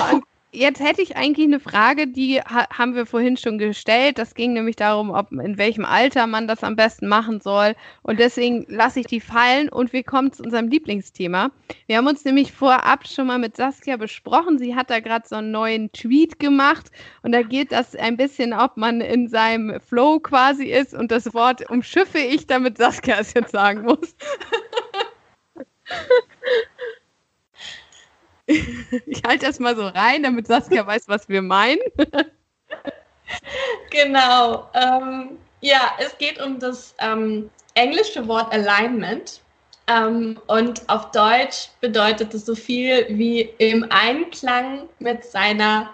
Jetzt 0.55 0.79
hätte 0.79 1.01
ich 1.01 1.17
eigentlich 1.17 1.47
eine 1.47 1.59
Frage, 1.59 2.05
die 2.05 2.39
ha 2.39 2.67
haben 2.69 2.93
wir 2.93 3.07
vorhin 3.07 3.37
schon 3.37 3.57
gestellt. 3.57 4.19
Das 4.19 4.35
ging 4.35 4.53
nämlich 4.53 4.75
darum, 4.75 5.09
ob 5.09 5.31
in 5.31 5.57
welchem 5.57 5.83
Alter 5.83 6.27
man 6.27 6.47
das 6.47 6.63
am 6.63 6.75
besten 6.75 7.07
machen 7.07 7.41
soll. 7.41 7.73
Und 8.03 8.19
deswegen 8.19 8.63
lasse 8.67 8.99
ich 8.99 9.07
die 9.07 9.19
fallen 9.19 9.67
und 9.69 9.93
wir 9.93 10.03
kommen 10.03 10.31
zu 10.31 10.43
unserem 10.43 10.67
Lieblingsthema. 10.67 11.49
Wir 11.87 11.97
haben 11.97 12.05
uns 12.05 12.23
nämlich 12.23 12.51
vorab 12.51 13.07
schon 13.07 13.25
mal 13.25 13.39
mit 13.39 13.57
Saskia 13.57 13.97
besprochen. 13.97 14.59
Sie 14.59 14.75
hat 14.75 14.91
da 14.91 14.99
gerade 14.99 15.27
so 15.27 15.37
einen 15.37 15.49
neuen 15.49 15.91
Tweet 15.91 16.37
gemacht 16.37 16.91
und 17.23 17.31
da 17.31 17.41
geht 17.41 17.71
das 17.71 17.95
ein 17.95 18.15
bisschen, 18.15 18.53
ob 18.53 18.77
man 18.77 19.01
in 19.01 19.27
seinem 19.29 19.81
Flow 19.81 20.19
quasi 20.19 20.65
ist. 20.67 20.93
Und 20.93 21.09
das 21.09 21.33
Wort 21.33 21.67
umschiffe 21.71 22.19
ich, 22.19 22.45
damit 22.45 22.77
Saskia 22.77 23.17
es 23.19 23.33
jetzt 23.33 23.53
sagen 23.53 23.81
muss. 23.81 24.15
Ich 29.05 29.23
halte 29.25 29.45
das 29.45 29.59
mal 29.59 29.75
so 29.75 29.87
rein, 29.87 30.23
damit 30.23 30.47
Saskia 30.47 30.85
weiß, 30.85 31.07
was 31.07 31.29
wir 31.29 31.41
meinen. 31.41 31.79
Genau. 33.89 34.69
Ähm, 34.73 35.37
ja, 35.61 35.93
es 35.97 36.17
geht 36.17 36.41
um 36.41 36.59
das 36.59 36.93
ähm, 36.99 37.49
englische 37.73 38.27
Wort 38.27 38.51
Alignment. 38.51 39.41
Ähm, 39.87 40.39
und 40.47 40.87
auf 40.87 41.11
Deutsch 41.11 41.69
bedeutet 41.81 42.33
es 42.33 42.45
so 42.45 42.55
viel 42.55 43.05
wie 43.09 43.41
im 43.57 43.85
Einklang 43.89 44.87
mit 44.99 45.25
seiner 45.25 45.89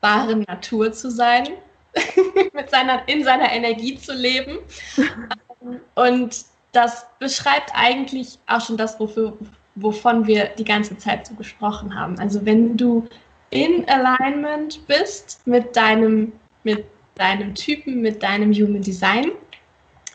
wahren 0.00 0.42
Natur 0.42 0.92
zu 0.92 1.10
sein, 1.10 1.48
mit 2.52 2.70
seiner, 2.70 3.06
in 3.08 3.24
seiner 3.24 3.52
Energie 3.52 3.98
zu 3.98 4.14
leben. 4.14 4.58
und 5.94 6.44
das 6.72 7.06
beschreibt 7.18 7.70
eigentlich 7.74 8.38
auch 8.46 8.64
schon 8.64 8.76
das, 8.76 8.98
wofür, 9.00 9.36
wovon 9.76 10.26
wir 10.26 10.46
die 10.58 10.64
ganze 10.64 10.96
Zeit 10.98 11.26
so 11.26 11.34
gesprochen 11.34 11.98
haben. 11.98 12.18
Also 12.18 12.44
wenn 12.44 12.76
du 12.76 13.06
in 13.50 13.88
Alignment 13.88 14.86
bist 14.86 15.46
mit 15.46 15.76
deinem, 15.76 16.32
mit 16.64 16.84
deinem 17.14 17.54
Typen, 17.54 18.00
mit 18.00 18.22
deinem 18.22 18.52
Human 18.52 18.82
Design, 18.82 19.32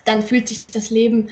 dann 0.05 0.21
fühlt 0.21 0.47
sich 0.47 0.67
das 0.67 0.89
Leben 0.89 1.29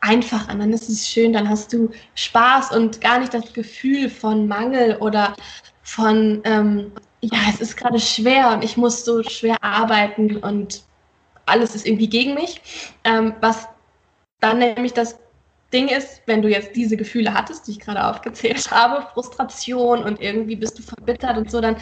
einfach 0.00 0.48
an, 0.48 0.58
dann 0.58 0.72
ist 0.72 0.88
es 0.88 1.08
schön, 1.08 1.32
dann 1.32 1.48
hast 1.48 1.72
du 1.72 1.90
Spaß 2.14 2.72
und 2.72 3.00
gar 3.00 3.18
nicht 3.18 3.34
das 3.34 3.52
Gefühl 3.52 4.08
von 4.08 4.46
Mangel 4.46 4.96
oder 4.96 5.34
von, 5.82 6.40
ähm, 6.44 6.92
ja, 7.20 7.38
es 7.48 7.60
ist 7.60 7.76
gerade 7.76 7.98
schwer 7.98 8.52
und 8.52 8.64
ich 8.64 8.76
muss 8.76 9.04
so 9.04 9.22
schwer 9.22 9.62
arbeiten 9.62 10.36
und 10.36 10.82
alles 11.46 11.74
ist 11.74 11.86
irgendwie 11.86 12.08
gegen 12.08 12.34
mich, 12.34 12.60
ähm, 13.04 13.34
was 13.40 13.68
dann 14.40 14.58
nämlich 14.58 14.92
das 14.92 15.18
Ding 15.72 15.88
ist, 15.88 16.22
wenn 16.26 16.42
du 16.42 16.48
jetzt 16.48 16.74
diese 16.76 16.96
Gefühle 16.96 17.34
hattest, 17.34 17.66
die 17.66 17.72
ich 17.72 17.80
gerade 17.80 18.04
aufgezählt 18.04 18.70
habe, 18.70 19.06
Frustration 19.12 20.02
und 20.02 20.20
irgendwie 20.20 20.56
bist 20.56 20.78
du 20.78 20.82
verbittert 20.82 21.36
und 21.36 21.50
so, 21.50 21.60
dann 21.60 21.76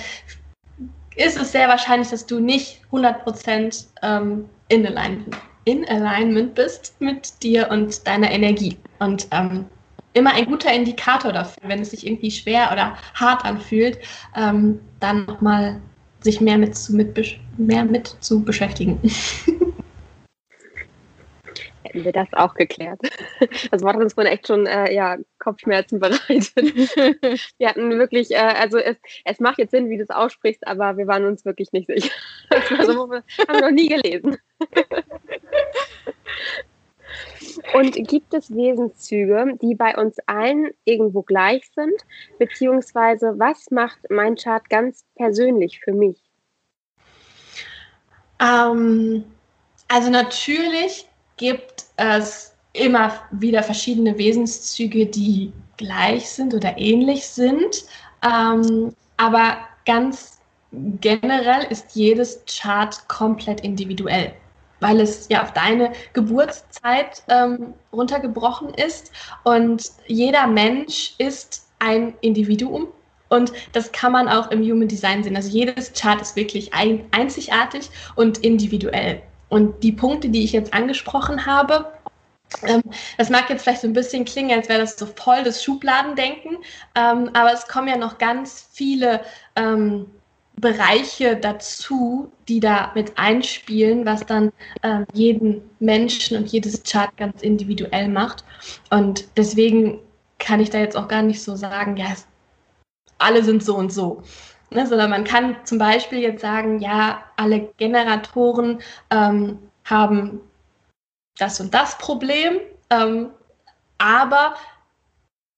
ist 1.17 1.41
es 1.41 1.53
sehr 1.53 1.69
wahrscheinlich, 1.69 2.09
dass 2.09 2.27
du 2.27 2.41
nicht 2.41 2.81
100% 2.91 3.87
ähm, 4.03 4.47
in, 4.69 4.87
Alignment, 4.87 5.37
in 5.65 5.89
Alignment 5.89 6.55
bist 6.55 6.95
mit 7.01 7.43
dir 7.43 7.71
und 7.71 8.07
deiner 8.07 8.31
Energie. 8.31 8.77
Und 8.99 9.29
ähm, 9.31 9.67
immer 10.15 10.33
ein 10.33 10.47
guter 10.47 10.73
Indikator 10.73 11.33
dafür, 11.33 11.69
wenn 11.69 11.81
es 11.81 11.91
sich 11.91 12.07
irgendwie 12.07 12.31
schwer 12.31 12.71
oder 12.73 12.97
hart 13.15 13.45
anfühlt, 13.45 13.99
ähm, 14.37 14.81
dann 15.01 15.27
nochmal 15.27 15.81
sich 16.21 16.41
mehr 16.41 16.57
mit, 16.57 16.75
zu, 16.75 16.95
mit, 16.97 17.39
mehr 17.59 17.85
mit 17.85 18.17
zu 18.21 18.43
beschäftigen. 18.43 18.99
hätten 21.95 22.05
wir 22.05 22.13
das 22.13 22.29
auch 22.33 22.55
geklärt. 22.55 23.01
Das 23.71 23.83
Wort 23.83 23.95
hat 23.95 24.03
uns 24.03 24.15
vorhin 24.15 24.33
echt 24.33 24.47
schon 24.47 24.67
äh, 24.67 24.93
ja, 24.93 25.17
Kopfschmerzen 25.39 26.01
bereitet. 26.01 26.55
wir 27.59 27.69
hatten 27.69 27.99
wirklich, 27.99 28.31
äh, 28.31 28.37
also 28.37 28.79
es, 28.79 28.97
es 29.25 29.41
macht 29.41 29.59
jetzt 29.59 29.71
Sinn, 29.71 29.89
wie 29.91 29.97
du 29.97 30.03
es 30.03 30.11
aussprichst, 30.11 30.67
aber 30.67 30.97
wir 30.97 31.07
waren 31.07 31.25
uns 31.25 31.45
wirklich 31.45 31.73
nicht 31.73 31.89
sicher. 31.89 32.13
Das 32.51 32.71
war 32.71 32.87
so, 32.87 33.13
haben 33.13 33.23
wir 33.49 33.61
noch 33.61 33.71
nie 33.71 33.89
gelesen. 33.89 34.37
Und 37.75 37.95
gibt 38.09 38.35
es 38.35 38.55
Wesenszüge, 38.55 39.57
die 39.61 39.75
bei 39.75 39.97
uns 39.97 40.17
allen 40.27 40.71
irgendwo 40.85 41.23
gleich 41.23 41.69
sind? 41.75 41.95
Beziehungsweise, 42.39 43.35
was 43.39 43.71
macht 43.71 43.99
mein 44.11 44.37
Chart 44.37 44.69
ganz 44.69 45.05
persönlich 45.17 45.81
für 45.81 45.93
mich? 45.93 46.21
Ähm, 48.41 49.25
also 49.89 50.11
natürlich 50.11 51.07
gibt 51.37 51.85
es 51.97 52.55
immer 52.73 53.13
wieder 53.31 53.63
verschiedene 53.63 54.19
Wesenszüge, 54.19 55.07
die 55.07 55.53
gleich 55.77 56.29
sind 56.29 56.55
oder 56.55 56.77
ähnlich 56.79 57.27
sind. 57.27 57.85
Ähm, 58.23 58.95
aber 59.17 59.59
ganz 59.87 60.41
generell 60.73 61.67
ist 61.71 61.95
jedes 61.95 62.43
Chart 62.47 62.97
komplett 63.09 63.61
individuell, 63.61 64.33
weil 64.81 65.01
es 65.01 65.29
ja 65.29 65.43
auf 65.43 65.53
deine 65.53 65.93
Geburtszeit 66.13 67.23
ähm, 67.29 67.75
runtergebrochen 67.93 68.75
ist. 68.75 69.13
Und 69.45 69.91
jeder 70.07 70.47
Mensch 70.47 71.15
ist 71.19 71.69
ein 71.79 72.15
Individuum. 72.21 72.89
Und 73.29 73.53
das 73.73 73.91
kann 73.93 74.13
man 74.13 74.29
auch 74.29 74.51
im 74.51 74.63
Human 74.63 74.89
Design 74.89 75.23
sehen. 75.23 75.37
Also 75.37 75.49
jedes 75.49 75.93
Chart 75.93 76.21
ist 76.21 76.37
wirklich 76.37 76.73
ein, 76.75 77.07
einzigartig 77.11 77.91
und 78.17 78.39
individuell. 78.39 79.23
Und 79.49 79.83
die 79.83 79.93
Punkte, 79.93 80.29
die 80.29 80.45
ich 80.45 80.53
jetzt 80.53 80.73
angesprochen 80.75 81.47
habe, 81.47 81.93
Ähm, 82.63 82.83
das 83.19 83.31
mag 83.31 83.51
jetzt 83.51 83.63
vielleicht 83.63 83.81
so 83.81 83.89
ein 83.89 83.95
bisschen 83.95 84.25
klingen, 84.25 84.57
als 84.57 84.69
wäre 84.69 84.81
das 84.81 84.97
so 84.97 85.07
voll 85.07 85.43
das 85.43 85.65
Schubladendenken, 85.65 86.59
ähm, 86.95 87.31
aber 87.33 87.53
es 87.53 87.67
kommen 87.67 87.89
ja 87.89 87.97
noch 87.97 88.19
ganz 88.19 88.69
viele 88.73 89.23
ähm, 89.57 90.07
Bereiche 90.57 91.37
dazu, 91.37 92.31
die 92.47 92.61
da 92.61 92.93
mit 92.95 93.19
einspielen, 93.19 94.07
was 94.07 94.25
dann 94.25 94.53
jeden 95.13 95.63
Menschen 95.81 96.37
und 96.37 96.53
jedes 96.53 96.83
Chart 96.85 97.11
ganz 97.17 97.43
individuell 97.43 98.09
macht. 98.09 98.45
Und 98.91 99.27
deswegen 99.37 99.99
kann 100.39 100.61
ich 100.61 100.71
da 100.71 100.79
jetzt 100.79 100.97
auch 100.97 101.09
gar 101.09 101.23
nicht 101.23 101.43
so 101.43 101.57
sagen, 101.57 101.97
ja, 101.97 102.07
alle 103.19 103.43
sind 103.43 103.65
so 103.65 103.75
und 103.75 103.93
so. 103.93 104.23
Ne, 104.75 104.87
sondern 104.87 105.11
man 105.11 105.25
kann 105.25 105.57
zum 105.65 105.79
Beispiel 105.79 106.19
jetzt 106.19 106.41
sagen, 106.41 106.81
ja, 106.81 107.23
alle 107.37 107.73
Generatoren 107.77 108.81
ähm, 109.11 109.59
haben 109.85 110.41
das 111.39 111.61
und 111.61 111.73
das 111.73 111.97
Problem, 111.99 112.59
ähm, 112.91 113.31
aber 113.99 114.55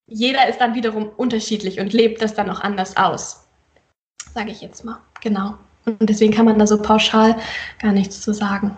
jeder 0.06 0.48
ist 0.48 0.60
dann 0.60 0.74
wiederum 0.74 1.08
unterschiedlich 1.16 1.80
und 1.80 1.92
lebt 1.92 2.22
das 2.22 2.34
dann 2.34 2.50
auch 2.50 2.60
anders 2.60 2.96
aus 2.96 3.46
sage 4.36 4.50
ich 4.50 4.60
jetzt 4.60 4.84
mal. 4.84 4.98
Genau. 5.22 5.54
Und 5.86 6.10
deswegen 6.10 6.32
kann 6.32 6.44
man 6.44 6.58
da 6.58 6.66
so 6.66 6.80
pauschal 6.80 7.36
gar 7.80 7.92
nichts 7.92 8.20
zu 8.20 8.34
sagen. 8.34 8.76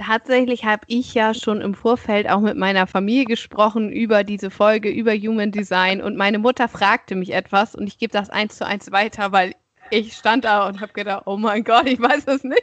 Tatsächlich 0.00 0.64
habe 0.64 0.82
ich 0.86 1.12
ja 1.12 1.34
schon 1.34 1.60
im 1.60 1.74
Vorfeld 1.74 2.26
auch 2.26 2.40
mit 2.40 2.56
meiner 2.56 2.86
Familie 2.86 3.26
gesprochen 3.26 3.92
über 3.92 4.24
diese 4.24 4.50
Folge, 4.50 4.88
über 4.88 5.12
Human 5.12 5.52
Design. 5.52 6.00
Und 6.00 6.16
meine 6.16 6.38
Mutter 6.38 6.68
fragte 6.68 7.14
mich 7.14 7.34
etwas 7.34 7.74
und 7.74 7.86
ich 7.86 7.98
gebe 7.98 8.10
das 8.10 8.30
eins 8.30 8.56
zu 8.56 8.64
eins 8.64 8.90
weiter, 8.92 9.30
weil 9.32 9.54
ich 9.90 10.14
stand 10.14 10.46
da 10.46 10.66
und 10.66 10.80
habe 10.80 10.94
gedacht, 10.94 11.24
oh 11.26 11.36
mein 11.36 11.64
Gott, 11.64 11.86
ich 11.86 12.00
weiß 12.00 12.24
es 12.28 12.44
nicht. 12.44 12.62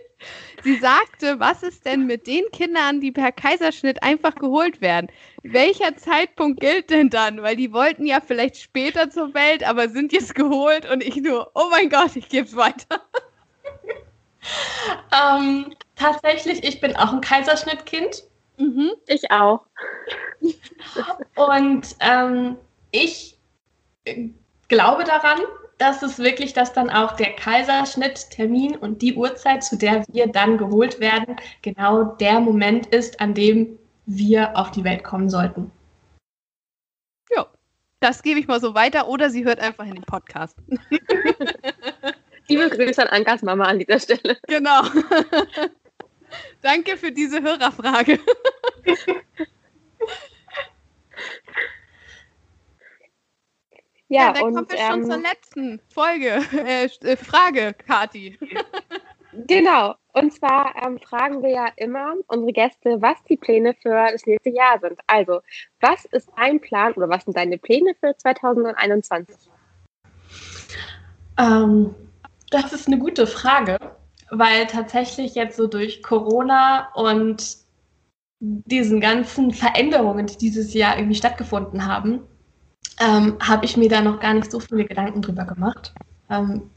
Sie 0.63 0.77
sagte, 0.77 1.39
was 1.39 1.61
ist 1.61 1.85
denn 1.85 2.07
mit 2.07 2.25
den 2.25 2.43
Kindern, 2.51 3.01
die 3.01 3.11
per 3.11 3.31
Kaiserschnitt 3.31 4.01
einfach 4.01 4.33
geholt 4.33 4.81
werden? 4.81 5.07
Welcher 5.43 5.95
Zeitpunkt 5.95 6.59
gilt 6.59 6.89
denn 6.89 7.11
dann? 7.11 7.43
Weil 7.43 7.55
die 7.55 7.71
wollten 7.71 8.07
ja 8.07 8.19
vielleicht 8.19 8.57
später 8.57 9.11
zur 9.11 9.35
Welt, 9.35 9.63
aber 9.63 9.89
sind 9.89 10.11
jetzt 10.11 10.33
geholt 10.33 10.89
und 10.89 11.03
ich 11.03 11.17
nur, 11.17 11.51
oh 11.53 11.67
mein 11.69 11.89
Gott, 11.89 12.15
ich 12.15 12.29
gebe 12.29 12.47
es 12.47 12.55
weiter. 12.55 13.01
Ähm, 15.11 15.73
tatsächlich, 15.97 16.63
ich 16.63 16.79
bin 16.79 16.95
auch 16.95 17.11
ein 17.11 17.21
Kaiserschnittkind. 17.21 18.23
Mhm, 18.57 18.91
ich 19.07 19.29
auch. 19.31 19.65
Und 21.35 21.95
ähm, 21.99 22.57
ich 22.91 23.37
glaube 24.67 25.03
daran, 25.03 25.39
dass 25.77 26.01
es 26.01 26.17
wirklich, 26.17 26.53
dass 26.53 26.73
dann 26.73 26.89
auch 26.89 27.15
der 27.15 27.33
Kaiserschnitttermin 27.33 28.75
und 28.75 29.01
die 29.01 29.13
Uhrzeit, 29.13 29.63
zu 29.63 29.77
der 29.77 30.03
wir 30.11 30.27
dann 30.27 30.57
geholt 30.57 30.99
werden, 30.99 31.35
genau 31.61 32.03
der 32.03 32.39
Moment 32.39 32.87
ist, 32.87 33.19
an 33.21 33.33
dem 33.33 33.77
wir 34.05 34.57
auf 34.57 34.71
die 34.71 34.83
Welt 34.83 35.03
kommen 35.03 35.29
sollten. 35.29 35.71
Ja, 37.29 37.45
das 37.99 38.23
gebe 38.23 38.39
ich 38.39 38.47
mal 38.47 38.59
so 38.59 38.73
weiter 38.73 39.07
oder 39.07 39.29
sie 39.29 39.45
hört 39.45 39.59
einfach 39.59 39.85
in 39.85 39.95
den 39.95 40.03
Podcast. 40.03 40.57
Liebe 42.47 42.69
Grüße 42.69 43.01
an 43.01 43.09
Ankas 43.09 43.41
Mama 43.41 43.65
an 43.65 43.79
dieser 43.79 43.99
Stelle. 43.99 44.37
Genau. 44.47 44.81
Danke 46.61 46.97
für 46.97 47.11
diese 47.11 47.41
Hörerfrage. 47.41 48.19
Ja, 54.09 54.27
ja 54.27 54.33
dann 54.33 54.43
und, 54.43 54.55
kommen 54.55 54.71
wir 54.71 54.77
schon 54.77 55.03
ähm, 55.03 55.05
zur 55.05 55.17
letzten 55.17 55.81
Folge, 55.93 56.41
äh, 56.53 56.85
äh 56.85 57.17
Frage, 57.17 57.73
Kati. 57.73 58.37
Genau. 59.45 59.93
Und 60.13 60.33
zwar 60.33 60.73
ähm, 60.83 60.97
fragen 60.99 61.43
wir 61.43 61.49
ja 61.51 61.67
immer 61.75 62.15
unsere 62.27 62.53
Gäste, 62.53 63.01
was 63.01 63.23
die 63.25 63.37
Pläne 63.37 63.75
für 63.79 64.09
das 64.11 64.25
nächste 64.25 64.49
Jahr 64.49 64.79
sind. 64.79 64.99
Also, 65.05 65.41
was 65.79 66.05
ist 66.05 66.29
dein 66.35 66.59
Plan 66.59 66.93
oder 66.93 67.07
was 67.07 67.23
sind 67.25 67.37
deine 67.37 67.59
Pläne 67.59 67.93
für 67.99 68.17
2021? 68.17 69.35
Ähm, 71.37 71.93
das 72.49 72.73
ist 72.73 72.87
eine 72.87 72.97
gute 72.97 73.27
Frage, 73.27 73.77
weil 74.29 74.67
tatsächlich 74.67 75.35
jetzt 75.35 75.57
so 75.57 75.67
durch 75.67 76.03
Corona 76.03 76.89
und 76.93 77.57
diesen 78.39 79.01
ganzen 79.01 79.51
Veränderungen, 79.51 80.27
die 80.27 80.37
dieses 80.37 80.73
Jahr 80.73 80.97
irgendwie 80.97 81.15
stattgefunden 81.15 81.85
haben, 81.85 82.21
ähm, 82.99 83.37
habe 83.41 83.65
ich 83.65 83.77
mir 83.77 83.89
da 83.89 84.01
noch 84.01 84.19
gar 84.19 84.33
nicht 84.33 84.51
so 84.51 84.59
viele 84.59 84.85
Gedanken 84.85 85.21
drüber 85.21 85.45
gemacht, 85.45 85.93
ähm, 86.29 86.69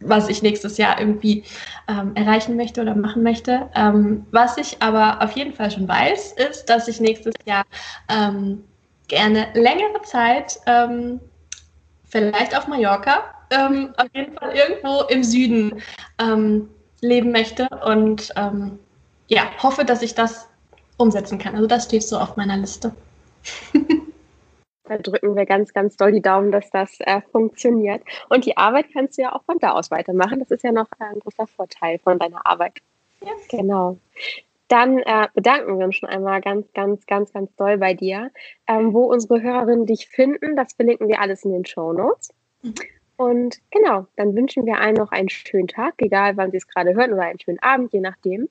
was 0.00 0.28
ich 0.28 0.42
nächstes 0.42 0.78
Jahr 0.78 0.98
irgendwie 0.98 1.44
ähm, 1.88 2.14
erreichen 2.14 2.56
möchte 2.56 2.80
oder 2.80 2.94
machen 2.94 3.22
möchte. 3.22 3.68
Ähm, 3.74 4.26
was 4.30 4.56
ich 4.56 4.80
aber 4.80 5.22
auf 5.22 5.32
jeden 5.32 5.52
Fall 5.52 5.70
schon 5.70 5.88
weiß, 5.88 6.32
ist, 6.32 6.66
dass 6.66 6.88
ich 6.88 7.00
nächstes 7.00 7.34
Jahr 7.44 7.64
ähm, 8.08 8.64
gerne 9.08 9.48
längere 9.54 10.00
Zeit, 10.04 10.58
ähm, 10.66 11.20
vielleicht 12.04 12.56
auf 12.56 12.66
Mallorca, 12.66 13.34
auf 13.52 14.08
jeden 14.14 14.34
Fall 14.36 14.54
irgendwo 14.54 15.02
im 15.08 15.24
Süden 15.24 15.82
leben 17.00 17.32
möchte 17.32 17.68
und 17.84 18.32
ja, 19.28 19.50
hoffe, 19.62 19.84
dass 19.84 20.02
ich 20.02 20.14
das 20.14 20.48
umsetzen 20.96 21.38
kann. 21.38 21.54
Also 21.54 21.66
das 21.66 21.84
steht 21.84 22.02
so 22.02 22.18
auf 22.18 22.36
meiner 22.36 22.56
Liste. 22.56 22.94
Da 24.84 24.98
drücken 24.98 25.36
wir 25.36 25.46
ganz, 25.46 25.72
ganz 25.72 25.96
doll 25.96 26.10
die 26.10 26.20
Daumen, 26.20 26.50
dass 26.50 26.68
das 26.70 26.98
äh, 26.98 27.20
funktioniert. 27.30 28.02
Und 28.28 28.44
die 28.44 28.56
Arbeit 28.56 28.86
kannst 28.92 29.16
du 29.16 29.22
ja 29.22 29.32
auch 29.32 29.44
von 29.44 29.60
da 29.60 29.70
aus 29.70 29.92
weitermachen. 29.92 30.40
Das 30.40 30.50
ist 30.50 30.64
ja 30.64 30.72
noch 30.72 30.88
ein 30.98 31.20
großer 31.20 31.46
Vorteil 31.46 32.00
von 32.00 32.18
deiner 32.18 32.44
Arbeit. 32.44 32.78
Ja. 33.24 33.30
Genau. 33.48 33.98
Dann 34.66 34.98
äh, 34.98 35.28
bedanken 35.32 35.78
wir 35.78 35.86
uns 35.86 35.94
schon 35.94 36.08
einmal 36.08 36.40
ganz, 36.40 36.72
ganz, 36.72 37.06
ganz, 37.06 37.32
ganz 37.32 37.54
doll 37.54 37.78
bei 37.78 37.94
dir. 37.94 38.32
Ähm, 38.66 38.92
wo 38.92 39.04
unsere 39.04 39.40
Hörerinnen 39.40 39.86
dich 39.86 40.08
finden, 40.08 40.56
das 40.56 40.72
verlinken 40.72 41.06
wir 41.06 41.20
alles 41.20 41.44
in 41.44 41.52
den 41.52 41.64
Show 41.64 41.92
Notes. 41.92 42.30
Mhm. 42.62 42.74
Und 43.20 43.58
genau, 43.70 44.06
dann 44.16 44.34
wünschen 44.34 44.64
wir 44.64 44.80
allen 44.80 44.94
noch 44.94 45.12
einen 45.12 45.28
schönen 45.28 45.68
Tag, 45.68 45.92
egal 45.98 46.38
wann 46.38 46.52
Sie 46.52 46.56
es 46.56 46.66
gerade 46.66 46.94
hören, 46.94 47.12
oder 47.12 47.24
einen 47.24 47.38
schönen 47.38 47.58
Abend, 47.58 47.92
je 47.92 48.00
nachdem. 48.00 48.48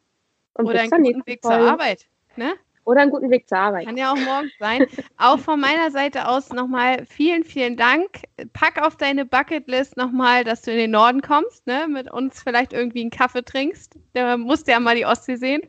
Und 0.53 0.67
oder 0.67 0.82
einen 0.82 0.91
guten 0.91 1.26
Weg 1.26 1.41
zur 1.41 1.53
Arbeit. 1.53 2.05
Ne? 2.36 2.53
Oder 2.84 3.01
einen 3.01 3.09
guten 3.09 3.32
Weg 3.32 3.49
zur 3.49 3.57
Arbeit. 3.57 3.88
Kann 3.88 3.97
ja 3.97 4.11
auch 4.11 4.17
morgens 4.17 4.51
sein. 4.59 4.86
auch 5.17 5.39
von 5.39 5.59
meiner 5.59 5.89
Seite 5.89 6.28
aus 6.28 6.51
nochmal 6.51 7.03
vielen, 7.07 7.43
vielen 7.45 7.78
Dank. 7.78 8.09
Pack 8.53 8.80
auf 8.86 8.95
deine 8.95 9.26
Bucketlist 9.26 9.97
nochmal, 9.97 10.43
dass 10.43 10.61
du 10.61 10.72
in 10.72 10.78
den 10.78 10.91
Norden 10.91 11.24
kommst, 11.24 11.65
ne? 11.65 11.88
mit 11.88 12.11
uns 12.11 12.43
vielleicht 12.43 12.72
irgendwie 12.72 13.01
einen 13.01 13.09
Kaffee 13.09 13.43
trinkst. 13.43 13.97
Da 14.13 14.38
musst 14.38 14.67
du 14.67 14.72
ja 14.72 14.80
mal 14.80 14.95
die 14.95 15.07
Ostsee 15.07 15.38
sehen. 15.38 15.63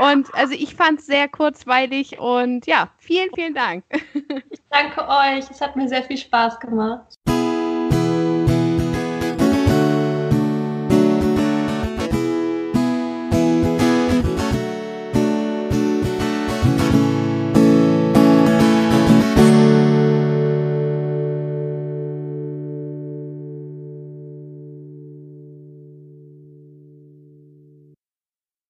Und 0.00 0.32
also 0.32 0.54
ich 0.54 0.76
fand 0.76 1.00
es 1.00 1.06
sehr 1.06 1.26
kurzweilig 1.26 2.20
und 2.20 2.68
ja, 2.68 2.92
vielen, 2.98 3.30
vielen 3.34 3.54
Dank. 3.54 3.82
ich 4.48 4.60
danke 4.70 5.00
euch. 5.08 5.50
Es 5.50 5.60
hat 5.60 5.74
mir 5.74 5.88
sehr 5.88 6.04
viel 6.04 6.18
Spaß 6.18 6.60
gemacht. 6.60 7.18